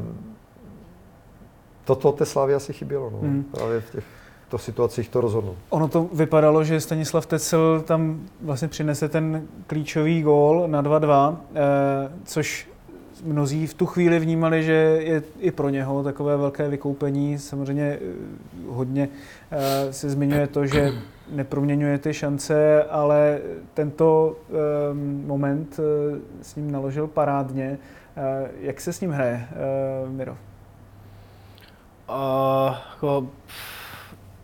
[1.85, 3.19] toto té Slávy asi chybělo, no.
[3.19, 3.45] hmm.
[3.45, 4.05] právě v těch
[4.53, 5.57] to situacích to rozhodlo.
[5.71, 11.61] Ono to vypadalo, že Stanislav Tecel tam vlastně přinese ten klíčový gól na 2-2, eh,
[12.25, 12.69] což
[13.25, 17.39] mnozí v tu chvíli vnímali, že je i pro něho takové velké vykoupení.
[17.39, 17.99] Samozřejmě eh,
[18.69, 19.09] hodně
[19.51, 20.93] eh, se zmiňuje to, že
[21.31, 23.41] neproměňuje ty šance, ale
[23.75, 24.37] tento
[25.27, 25.81] moment
[26.43, 27.79] s ním naložil parádně.
[28.61, 29.49] Jak se s ním hraje,
[30.09, 30.37] Miro?
[32.09, 33.27] Uh, jako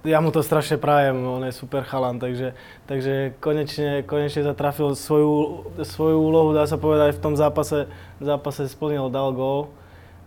[0.06, 2.54] ja mu to strašne prajem, on je super chalan, takže,
[2.86, 7.90] takže konečne, konečne zatrafil svoju, svoju úlohu, dá sa povedať, v tom zápase,
[8.22, 9.74] zápase splnil, dal gól,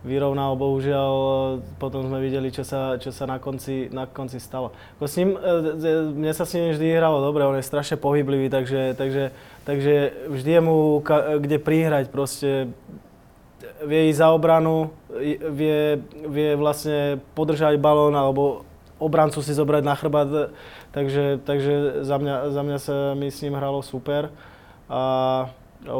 [0.02, 1.14] vyrovnal, bohužiaľ,
[1.78, 4.74] potom sme videli, čo sa, čo sa na, konci, na konci stalo.
[4.98, 7.96] Ako s ním, e, e, mne sa s ním vždy hralo dobre, on je strašne
[7.96, 9.30] pohyblivý, takže, takže,
[9.62, 9.94] takže
[10.26, 11.00] vždy je mu
[11.38, 12.68] kde prihrať, proste
[13.86, 14.90] vie za obranu,
[15.48, 18.66] vie, vie vlastne podržať balón alebo
[19.02, 20.54] obrancu si zobrať na chrbát,
[20.94, 24.30] takže, takže za, mňa, za mňa sa mi s ním hralo super.
[24.86, 25.02] A,
[25.86, 25.94] a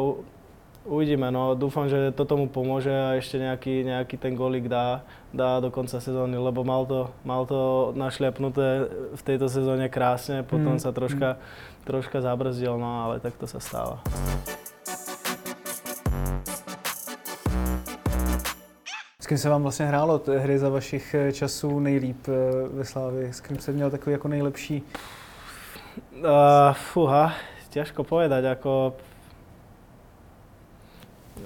[0.87, 5.63] uvidíme, no dúfam, že to tomu pomôže a ešte nejaký, nejaký ten golík dá, dá
[5.63, 10.83] do konca sezóny, lebo mal to, mal to našliapnuté v tejto sezóne krásne, potom mm.
[10.83, 11.39] sa troška,
[11.87, 14.03] troška zabrzdil, no ale tak to sa stáva.
[19.33, 22.33] Kým se vám vlastně hrálo ty hry za vašich eh, časů nejlíp eh,
[22.73, 23.33] ve Slávii?
[23.33, 24.83] S kým jste měl takový jako nejlepší?
[26.21, 26.29] Uh,
[26.73, 27.33] fúha,
[27.71, 28.93] ťažko povedať, ako...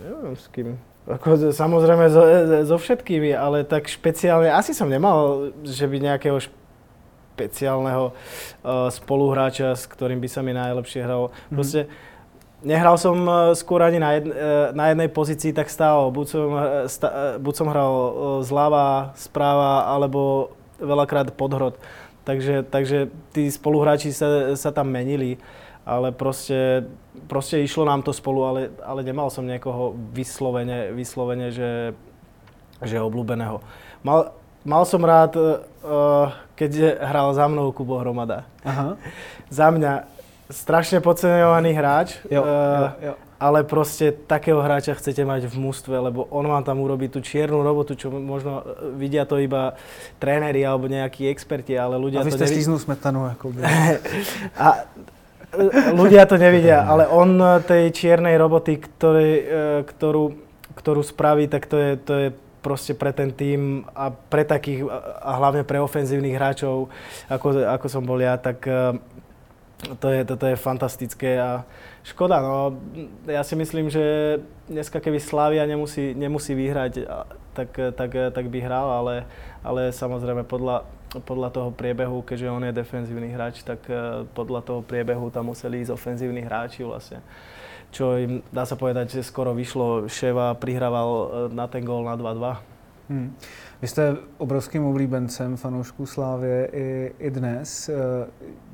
[0.03, 0.79] Neviem s kým.
[1.07, 2.23] Ako, samozrejme so,
[2.67, 9.87] so všetkými, ale tak špeciálne, asi som nemal, že by nejakého špeciálneho uh, spoluhráča, s
[9.87, 11.31] ktorým by sa mi najlepšie hralo.
[11.31, 11.55] Mhm.
[11.55, 12.16] Proste mm-hmm
[12.65, 16.09] Nehral som eh, skôr ani na, jedn, eh, na jednej pozícii tak stále.
[16.09, 17.93] Buď som, eh, sta, buď som hral
[18.41, 21.77] zľava, správa, alebo veľakrát podhrod.
[22.25, 25.39] Takže, takže tí spoluhráči sa, sa tam menili,
[25.87, 26.91] ale proste,
[27.31, 31.95] proste išlo nám to spolu, ale, ale nemal som niekoho vyslovene, vyslovene že,
[32.83, 33.63] že obľúbeného.
[34.03, 34.35] Mal,
[34.67, 38.43] mal som rád, uh, keď hral za mnou Kubo Hromada.
[38.67, 38.99] Aha.
[39.63, 40.16] za mňa
[40.51, 42.09] strašne podceňovaný hráč.
[42.31, 42.49] Jo, uh,
[43.03, 43.15] jo, jo.
[43.37, 47.61] Ale proste takého hráča chcete mať v mústve, lebo on vám tam urobí tú čiernu
[47.61, 49.77] robotu, čo možno eh, vidia to iba
[50.17, 52.65] tréneri alebo nejakí experti, ale ľudia A vy to ste nevidí...
[52.65, 53.29] smetanu.
[53.37, 53.53] Ako
[54.57, 54.69] A
[55.53, 59.31] eh, ľudia to nevidia, ale on tej čiernej roboty, ktorý,
[59.85, 60.25] ktorú,
[60.73, 62.29] ktorú spraví, tak to je, to je
[62.65, 64.89] proste pre ten tým a pre takých,
[65.23, 66.89] a hlavne pre ofenzívnych hráčov,
[67.29, 68.65] ako, ako som bol ja, tak
[69.77, 71.61] to je, toto je fantastické a
[72.01, 72.81] škoda, no.
[73.29, 74.39] Ja si myslím, že
[74.73, 77.05] dneska keby Slavia nemusí, nemusí vyhrať,
[77.53, 79.15] tak, tak, tak by hral, ale,
[79.61, 80.89] ale samozrejme podľa,
[81.29, 85.85] podľa toho priebehu, keďže on je defenzívny hráč, tak e, podľa toho priebehu tam museli
[85.85, 87.21] ísť ofenzívni hráči vlastne.
[87.93, 90.09] Čo im, dá sa povedať, že skoro vyšlo.
[90.09, 92.76] Ševa prihrával e, na ten gól na 2-2.
[93.09, 93.37] Hmm.
[93.83, 97.89] Vy jste obrovským oblíbencem fanoušků Slávě i, i dnes.
[97.89, 97.95] Eh,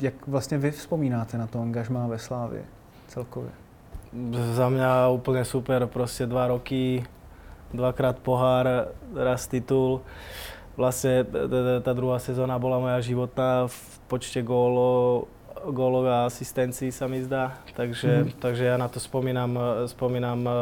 [0.01, 2.63] jak vlastně vy vzpomínáte na to angažmá ve Slávě
[3.09, 3.51] celkově?
[4.53, 7.01] Za mňa úplne super, proste dva roky,
[7.73, 10.05] dvakrát pohár, raz titul.
[10.77, 11.25] Vlastne
[11.81, 13.77] tá druhá sezóna bola moja životná v
[14.13, 15.33] počte gólov
[15.71, 17.59] gólov a asistencií sa mi zdá.
[17.77, 18.41] Takže, mm-hmm.
[18.41, 20.53] takže ja na to spomínam, spomínam e,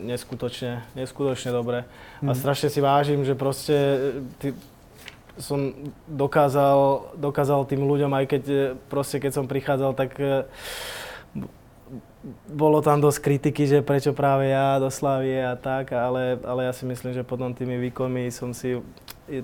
[0.00, 1.84] neskutočne, neskutočne dobre.
[1.84, 2.28] Mm-hmm.
[2.28, 2.38] A mhm.
[2.38, 3.98] strašne si vážim, že proste e,
[4.38, 4.48] ty,
[5.40, 5.72] som
[6.04, 8.42] dokázal, dokázal tým ľuďom, aj keď
[8.92, 10.12] proste keď som prichádzal, tak
[12.44, 16.72] bolo tam dosť kritiky, že prečo práve ja do Slavie a tak, ale, ale ja
[16.76, 18.76] si myslím, že potom tými výkonmi som si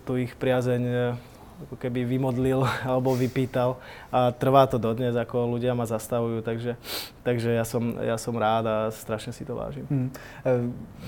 [0.04, 1.16] tu ich priazeň
[1.62, 3.76] ako keby vymodlil alebo vypýtal
[4.12, 6.76] a trvá to dodnes, ako ľudia ma zastavujú, takže,
[7.24, 9.86] takže ja, som, ja som rád a strašně si to vážím.
[9.90, 10.12] Hmm.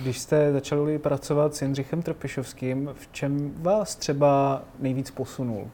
[0.02, 5.70] Když jste začali pracovat s Jindřichem Trpišovským, v čem vás třeba nejvíc posunul?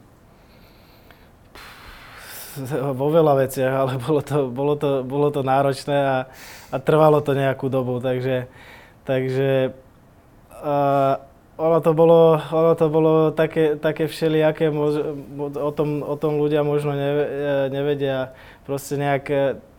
[3.01, 6.19] vo veľa veciach, ale bolo to, bolo to, bolo to náročné a,
[6.71, 8.47] a trvalo to nejakú dobu, takže,
[9.03, 9.75] takže
[10.63, 11.19] uh,
[11.55, 16.95] ono to bolo, ono to bolo také, také všelijaké, o tom, o tom ľudia možno
[17.71, 18.35] nevedia,
[18.67, 19.25] proste nejak,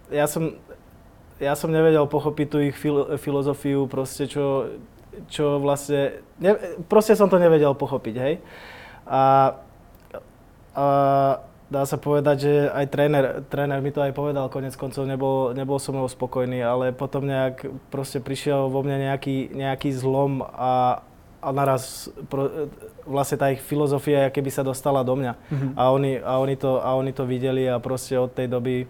[0.07, 0.55] ja som,
[1.39, 4.71] ja som nevedel pochopiť tú ich fil, filozofiu, proste čo,
[5.27, 6.55] čo vlastne, ne,
[6.88, 8.35] proste som to nevedel pochopiť, hej.
[9.03, 9.55] A,
[10.79, 10.85] a
[11.67, 15.75] dá sa povedať, že aj tréner, tréner mi to aj povedal, konec koncov nebol, nebol
[15.75, 21.03] som mnou spokojný, ale potom nejak proste prišiel vo mne nejaký, nejaký zlom a,
[21.45, 22.49] a naraz pro,
[23.05, 25.34] vlastne tá ich filozofia keby sa dostala do mňa.
[25.38, 25.71] Mm-hmm.
[25.77, 28.89] A, oni, a, oni to, a oni to videli a proste od tej doby,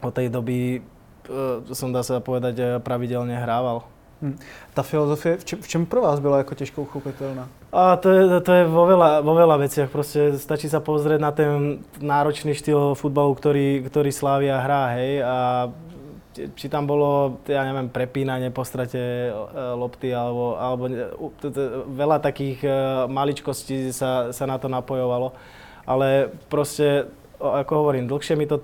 [0.00, 3.84] od tej doby e, som dá sa povedať pravidelne hrával.
[4.16, 4.32] Hmm.
[4.72, 7.48] Ta filozofie, v čem, v čem pro vás byla jako těžko uchopitelná?
[7.72, 9.92] A to je, to je vo, veľa, vo veľa veciach.
[9.92, 15.20] Proste stačí sa pozrieť na ten náročný štýl futbalu, ktorý, ktorý Slávia hrá, hej.
[15.20, 15.68] A
[16.54, 19.30] či tam bolo, ja neviem, prepínanie po strate e,
[19.74, 20.84] lopty, alebo, alebo
[21.92, 22.70] veľa takých e,
[23.08, 25.32] maličkostí sa, sa na to napojovalo.
[25.86, 27.06] Ale proste
[27.40, 28.56] ako hovorím, dlhšie mi to,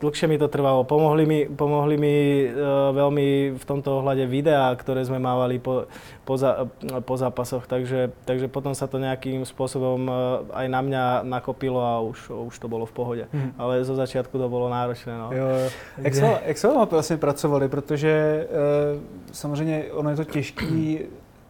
[0.00, 0.84] dlhšie mi to trvalo.
[0.84, 5.88] Pomohli mi, pomohli mi uh, veľmi v tomto ohľade videá, ktoré sme mávali po,
[6.24, 6.68] po, za,
[7.04, 10.14] po zápasoch, takže, takže potom sa to nejakým spôsobom uh,
[10.52, 13.24] aj na mňa nakopilo a už, už to bolo v pohode.
[13.32, 13.56] Hmm.
[13.56, 15.12] Ale zo začiatku to bolo náročné.
[15.16, 15.32] No.
[15.32, 15.68] Jo, jo.
[15.98, 17.68] Jak, se, jak se vlastně pracovali?
[17.68, 19.00] Protože uh,
[19.32, 21.00] samozřejmě ono je to těžký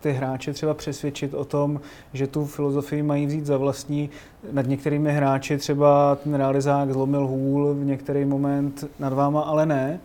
[0.01, 1.81] ty hráče třeba přesvědčit o tom,
[2.13, 4.11] že tu filozofii mají vzít za vlastní.
[4.53, 10.01] Nad některými hráči třeba ten realizák zlomil hůl v některý moment, nad váma ale ne.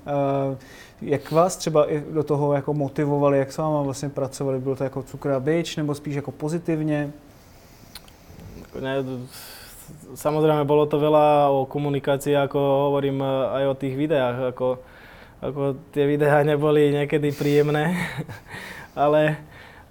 [1.02, 4.60] Jak vás třeba i do toho jako motivovali, jak s váma vlastně pracovali?
[4.60, 7.12] Bylo to jako cukr a byč, nebo spíš jako pozitivně?
[8.82, 9.06] Ne,
[10.18, 14.38] samozrejme, bolo to veľa o komunikácii, ako hovorím aj o tých videách.
[14.54, 14.68] Ako,
[15.42, 15.62] ako
[15.94, 17.94] tie videá neboli niekedy príjemné,
[18.98, 19.38] ale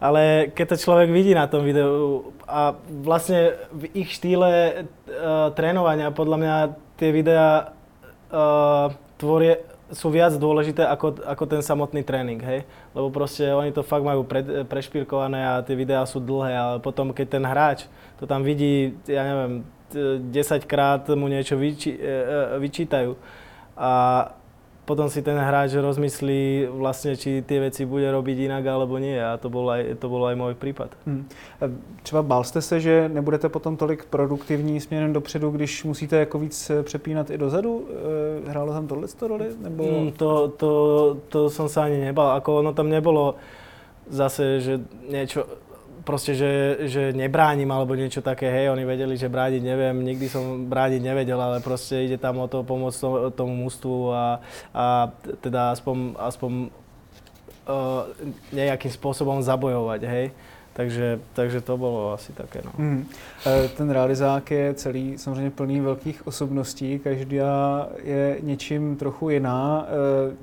[0.02, 2.74] ale keď to človek vidí na tom videu a
[3.06, 6.56] vlastne v ich štýle uh, trénovania, podľa mňa
[6.98, 7.70] tie videá
[8.34, 9.62] uh, tvorie,
[9.94, 12.66] sú viac dôležité ako, ako ten samotný tréning, hej?
[12.96, 17.14] Lebo proste oni to fakt majú pre, prešpírkované a tie videá sú dlhé, ale potom
[17.14, 17.86] keď ten hráč
[18.16, 19.62] to tam vidí, ja neviem,
[19.92, 20.32] 10
[20.64, 21.92] krát mu niečo vyči,
[22.56, 23.12] vyčítajú
[23.76, 23.92] a
[24.84, 29.14] potom si ten hráč rozmyslí vlastne, či tie veci bude robiť inak alebo nie.
[29.14, 30.90] A to bol aj, to bol aj môj prípad.
[31.06, 31.28] Hmm.
[32.02, 36.70] Třeba bál jste se, že nebudete potom tolik produktivní směrem dopředu, když musíte jako víc
[36.82, 37.88] přepínat i dozadu?
[37.90, 39.46] Eh, hrálo tam tohle roli?
[39.58, 39.84] Nebo...
[39.84, 40.70] Hmm, to, to,
[41.28, 42.34] to som sa ani nebal.
[42.34, 43.38] Ako ono tam nebolo
[44.10, 45.46] zase, že niečo
[46.04, 46.52] proste, že,
[46.86, 51.40] že nebránim alebo niečo také, hej, oni vedeli, že brániť neviem, nikdy som brániť nevedel,
[51.40, 54.42] ale proste ide tam o to pomôcť tomu, tomu mústvu a,
[54.74, 54.84] a
[55.40, 56.50] teda aspoň, aspoň
[57.66, 58.06] uh,
[58.52, 60.26] nejakým spôsobom zabojovať, hej.
[60.72, 62.62] Takže, takže to bylo asi také.
[62.64, 62.72] No.
[62.78, 63.04] Hmm.
[63.76, 69.86] Ten realizák je celý samozřejmě plný velkých osobností, každá je něčím trochu jiná.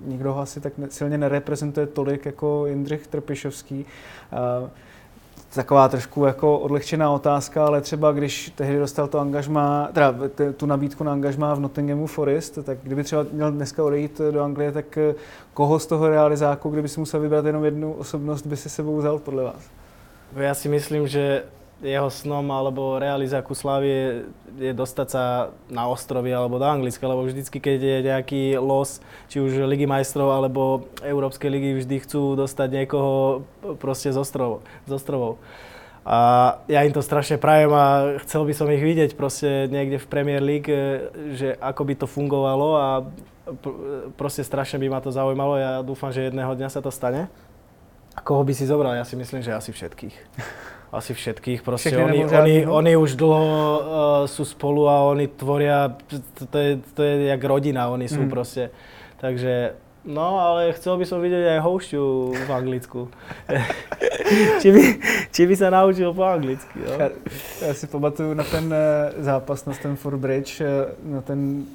[0.06, 3.86] Nikdo ho asi tak silně nereprezentuje tolik jako Jindřich Trpišovský
[5.56, 10.16] taková trošku jako odlehčená otázka, ale třeba když tehdy dostal to angažma, teda
[10.58, 14.72] tu nabídku na angažma v Nottinghamu Forest, tak kdyby třeba měl dneska odejít do Anglie,
[14.72, 15.16] tak eh,
[15.54, 19.20] koho z toho realizáku, kdyby si musel vybrat jenom jednu osobnost, by si sebou vzal
[19.20, 19.70] podle vás?
[20.36, 21.44] Já si myslím, že
[21.80, 24.06] jeho snom alebo realizáku Slavy je,
[24.70, 25.24] je dostať sa
[25.72, 29.00] na ostrovy alebo do Anglicka, lebo vždycky, keď je nejaký los,
[29.32, 33.44] či už Ligy majstrov alebo Európskej ligy, vždy chcú dostať niekoho
[33.80, 34.60] proste z ostrovov.
[34.86, 35.40] Z ostrovov.
[36.10, 40.10] A ja im to strašne prajem a chcel by som ich vidieť proste niekde v
[40.10, 40.72] Premier League,
[41.38, 42.88] že ako by to fungovalo a
[44.18, 45.60] proste strašne by ma to zaujímalo.
[45.60, 47.30] Ja dúfam, že jedného dňa sa to stane.
[48.18, 48.98] A koho by si zobral?
[48.98, 50.16] Ja si myslím, že asi všetkých.
[50.92, 51.62] asi všetkých.
[51.62, 53.82] Proste oni, oni, oni už dlho uh,
[54.26, 58.30] sú spolu a oni tvoria, to, to, je, to je jak rodina, oni sú mm.
[58.30, 58.74] proste.
[59.22, 59.78] Takže,
[60.10, 62.02] no ale chcel by som vidieť aj houšťu
[62.34, 63.00] v Anglicku.
[64.62, 64.84] či, by,
[65.32, 66.80] či by sa naučil po anglicky.
[66.80, 66.92] Jo?
[67.00, 67.10] Já,
[67.68, 70.68] já si pamatuju na ten uh, zápas na Stamford Bridge, uh,
[71.14, 71.66] na ten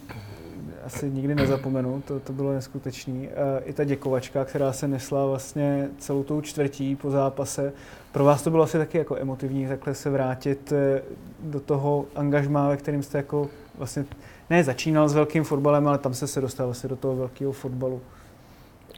[0.84, 3.28] asi nikdy nezapomenu, to, to bylo neskutečný.
[3.64, 7.72] I ta děkovačka, která se nesla vlastně celou tou čtvrtí po zápase,
[8.12, 11.02] pro vás to bylo asi taky jako emotivní takhle se vrátit eh,
[11.40, 14.04] do toho angažmá, ve kterým jste jako vlastně
[14.50, 18.00] ne začínal s velkým fotbalem, ale tam se se dostal vlastně do toho velkého fotbalu.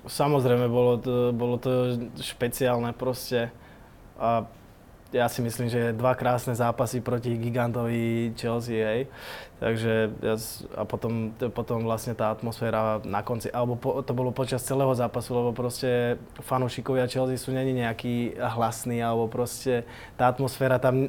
[0.07, 1.71] Samozrejme, bolo to, bolo to
[2.21, 3.51] špeciálne proste.
[4.23, 4.47] A
[5.15, 9.03] ja si myslím, že dva krásne zápasy proti gigantovi Chelsea, hej.
[9.57, 10.13] Takže
[10.77, 15.33] a potom, potom vlastne tá atmosféra na konci, alebo po, to bolo počas celého zápasu,
[15.33, 19.87] lebo proste fanúšikovia Chelsea sú není nejaký hlasný, alebo proste
[20.19, 21.09] tá atmosféra tam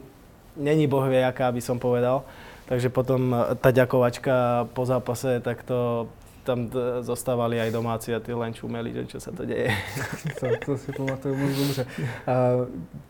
[0.56, 2.24] není bohvie, aká by som povedal.
[2.68, 3.32] Takže potom
[3.64, 6.12] tá ďakovačka po zápase, tak to
[6.48, 6.72] tam
[7.04, 9.68] zostávali aj domáci a ty len čumeli, že čo sa to deje.
[10.39, 11.86] to, to si pamatuju moc dobře.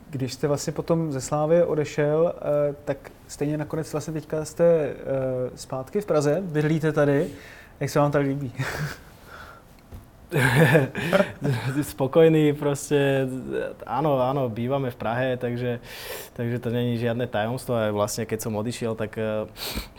[0.10, 2.34] Když jste vlastně potom ze Slávy odešel,
[2.86, 4.96] tak stejně nakonec vlastně teďka jste
[5.56, 7.30] zpátky v Praze, bydlíte tady.
[7.80, 8.52] Jak se vám tady líbí?
[11.96, 13.28] spokojný proste,
[13.88, 15.80] áno, áno, bývame v Prahe, takže,
[16.36, 19.48] takže to není žiadne tajomstvo a vlastne keď som odišiel, tak, eh,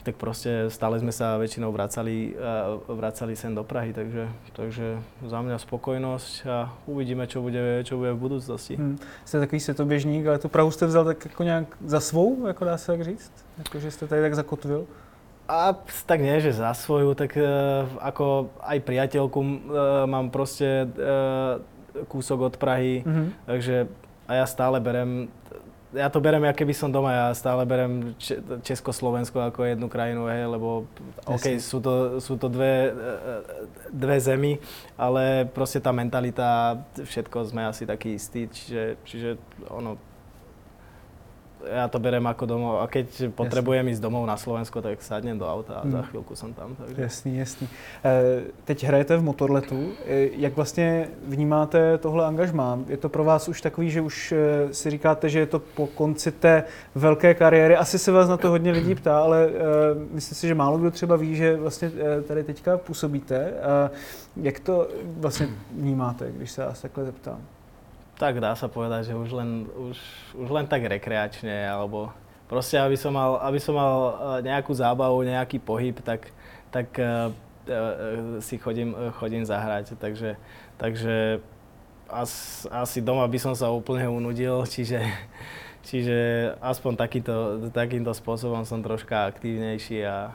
[0.04, 5.38] tak proste stále sme sa väčšinou vracali, eh, vracali sem do Prahy, takže, takže za
[5.40, 8.76] mňa spokojnosť a uvidíme, čo bude, čo bude v budúcnosti.
[8.76, 9.00] Hmm.
[9.24, 12.76] Jste takový světoběžník, ale tu Prahu jste vzal tak jako nějak za svou, jako dá
[12.76, 13.32] se tak říct?
[13.58, 14.86] Jako, že jste tady tak zakotvil?
[15.48, 15.72] A
[16.04, 19.48] tak nie, že za svoju, tak uh, ako aj priateľku uh,
[20.04, 21.64] mám proste uh,
[22.04, 23.28] kúsok od Prahy, mm-hmm.
[23.48, 23.88] takže
[24.28, 25.32] a ja stále berem,
[25.96, 28.12] ja to berem, aké by som doma, ja stále berem
[28.60, 30.84] Československo ako jednu krajinu, hej, lebo
[31.24, 32.92] OK, sú to, sú to dve,
[33.88, 34.60] dve zemi,
[35.00, 39.30] ale proste tá mentalita, všetko sme asi taký istí, čiže, čiže
[39.72, 39.96] ono,
[41.66, 43.92] ja to berem ako domov a keď potrebujem jasný.
[43.92, 45.92] ísť domov na Slovensko, tak sadnem do auta a hmm.
[45.92, 46.76] za chvilku jsem tam.
[46.76, 47.02] Takže...
[47.02, 47.68] Jasný, jasný.
[48.04, 49.92] E, teď hrajete v motorletu.
[50.06, 52.78] E, jak vlastně vnímáte tohle angažmá?
[52.88, 55.86] Je to pro vás už takový, že už e, si říkáte, že je to po
[55.86, 57.76] konci té velké kariéry?
[57.76, 59.48] Asi se vás na to hodně lidí ptá, ale
[60.10, 61.90] myslím si, že málo kdo třeba ví, že vlastně
[62.28, 63.52] tady teďka působíte.
[64.36, 67.38] Jak to vlastně vnímáte, když se vás takhle zeptám?
[68.18, 69.96] Tak dá sa povedať, že už len, už,
[70.34, 72.10] už len tak rekreačne, alebo
[72.50, 76.34] proste, aby som mal, aby som mal eh, nejakú zábavu, nejaký pohyb, tak,
[76.74, 79.94] tak uh, uh, si chodím, chodím zahrať.
[79.96, 80.34] Takže,
[80.76, 81.38] takže
[82.10, 84.98] as, asi doma by som sa úplne unudil, čiže,
[85.86, 86.18] čiže
[86.58, 87.34] aspoň takýto,
[87.70, 90.34] takýmto spôsobom som troška aktívnejší a,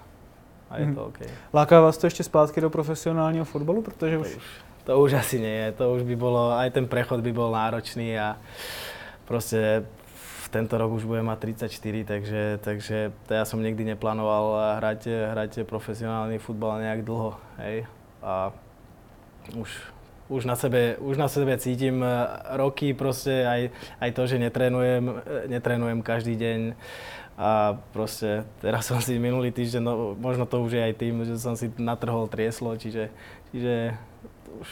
[0.71, 1.09] a je to mhm.
[1.11, 1.19] OK.
[1.51, 3.81] Láká vás to ešte zpátky do profesionálního fotbalu?
[3.81, 4.39] Protože už
[4.83, 5.67] to už asi nie je.
[5.79, 8.35] To už by bolo, aj ten prechod by bol náročný a
[9.23, 14.77] proste v tento rok už budem mať 34, takže, takže to ja som nikdy neplánoval
[14.77, 15.01] hrať,
[15.33, 17.39] hrať profesionálny futbal nejak dlho.
[17.57, 17.87] Hej.
[18.21, 18.53] A
[19.55, 19.69] už,
[20.29, 22.03] už, na sebe, už na sebe cítim
[22.53, 23.61] roky, proste aj,
[23.97, 25.03] aj to, že netrénujem,
[25.47, 26.59] netrénujem každý deň.
[27.33, 31.33] A proste teraz som si minulý týždeň, no, možno to už je aj tým, že
[31.41, 33.09] som si natrhol trieslo, čiže,
[33.49, 33.97] čiže
[34.59, 34.69] už,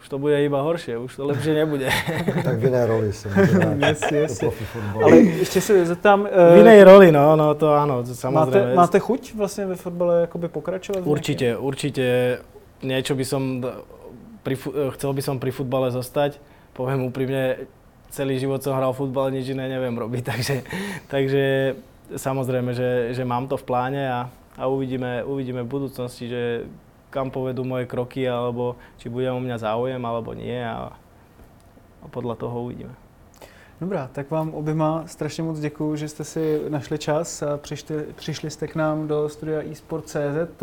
[0.00, 1.88] už to bude iba horšie, už to lepšie nebude.
[2.46, 3.30] tak v inej roli som.
[3.84, 4.44] yes, yes.
[5.02, 6.20] Ale ještě se zeptám...
[6.20, 8.74] Uh, v inej roli, no, no to áno, samozrejme.
[8.74, 11.06] Máte, máte chuť vlastně ve fotbale jakoby pokračovat?
[11.06, 12.38] Určite, určite.
[12.80, 13.60] Niečo by som,
[14.40, 14.56] pri,
[14.96, 16.40] chcel by som pri futbale zostať.
[16.72, 17.68] Poviem úprimne,
[18.10, 20.56] celý život som hral futbal, nič iné neviem robiť, takže,
[21.06, 21.44] takže
[22.14, 24.20] samozrejme, že, že mám to v pláne a,
[24.58, 26.42] a uvidíme, uvidíme v budúcnosti, že
[27.10, 30.94] kam povedú moje kroky, alebo či bude o mňa záujem, alebo nie a,
[32.00, 32.94] a podľa toho uvidíme.
[33.80, 38.50] Dobrá, tak vám oběma strašně moc děkuji, že jste si našli čas a přišli, přišli
[38.50, 40.62] jste k nám do studia eSport.cz.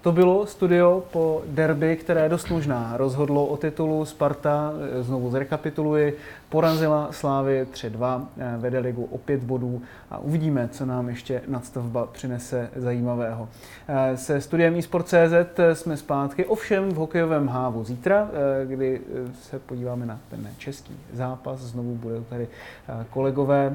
[0.00, 4.04] To bylo studio po derby, které dost možná rozhodlo o titulu.
[4.04, 6.16] Sparta, eh, znovu zrekapituluji,
[6.54, 12.06] porazila Slávy 3-2, eh, vede ligu o 5 bodů a uvidíme, co nám ještě nadstavba
[12.06, 13.48] přinese zajímavého.
[13.88, 18.28] Eh, se studiem eSport.cz jsme zpátky, ovšem v hokejovém hávu zítra,
[18.64, 19.00] kdy
[19.42, 21.60] se podíváme na ten český zápas.
[21.60, 22.48] Znovu budou tady
[23.10, 23.74] kolegové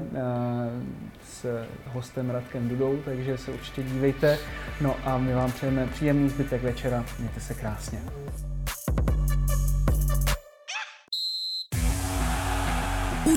[1.24, 4.38] s hostem Radkem Dudou, takže se určitě dívejte.
[4.80, 7.04] No a my vám přejeme příjemný zbytek večera.
[7.18, 7.98] Mějte se krásně.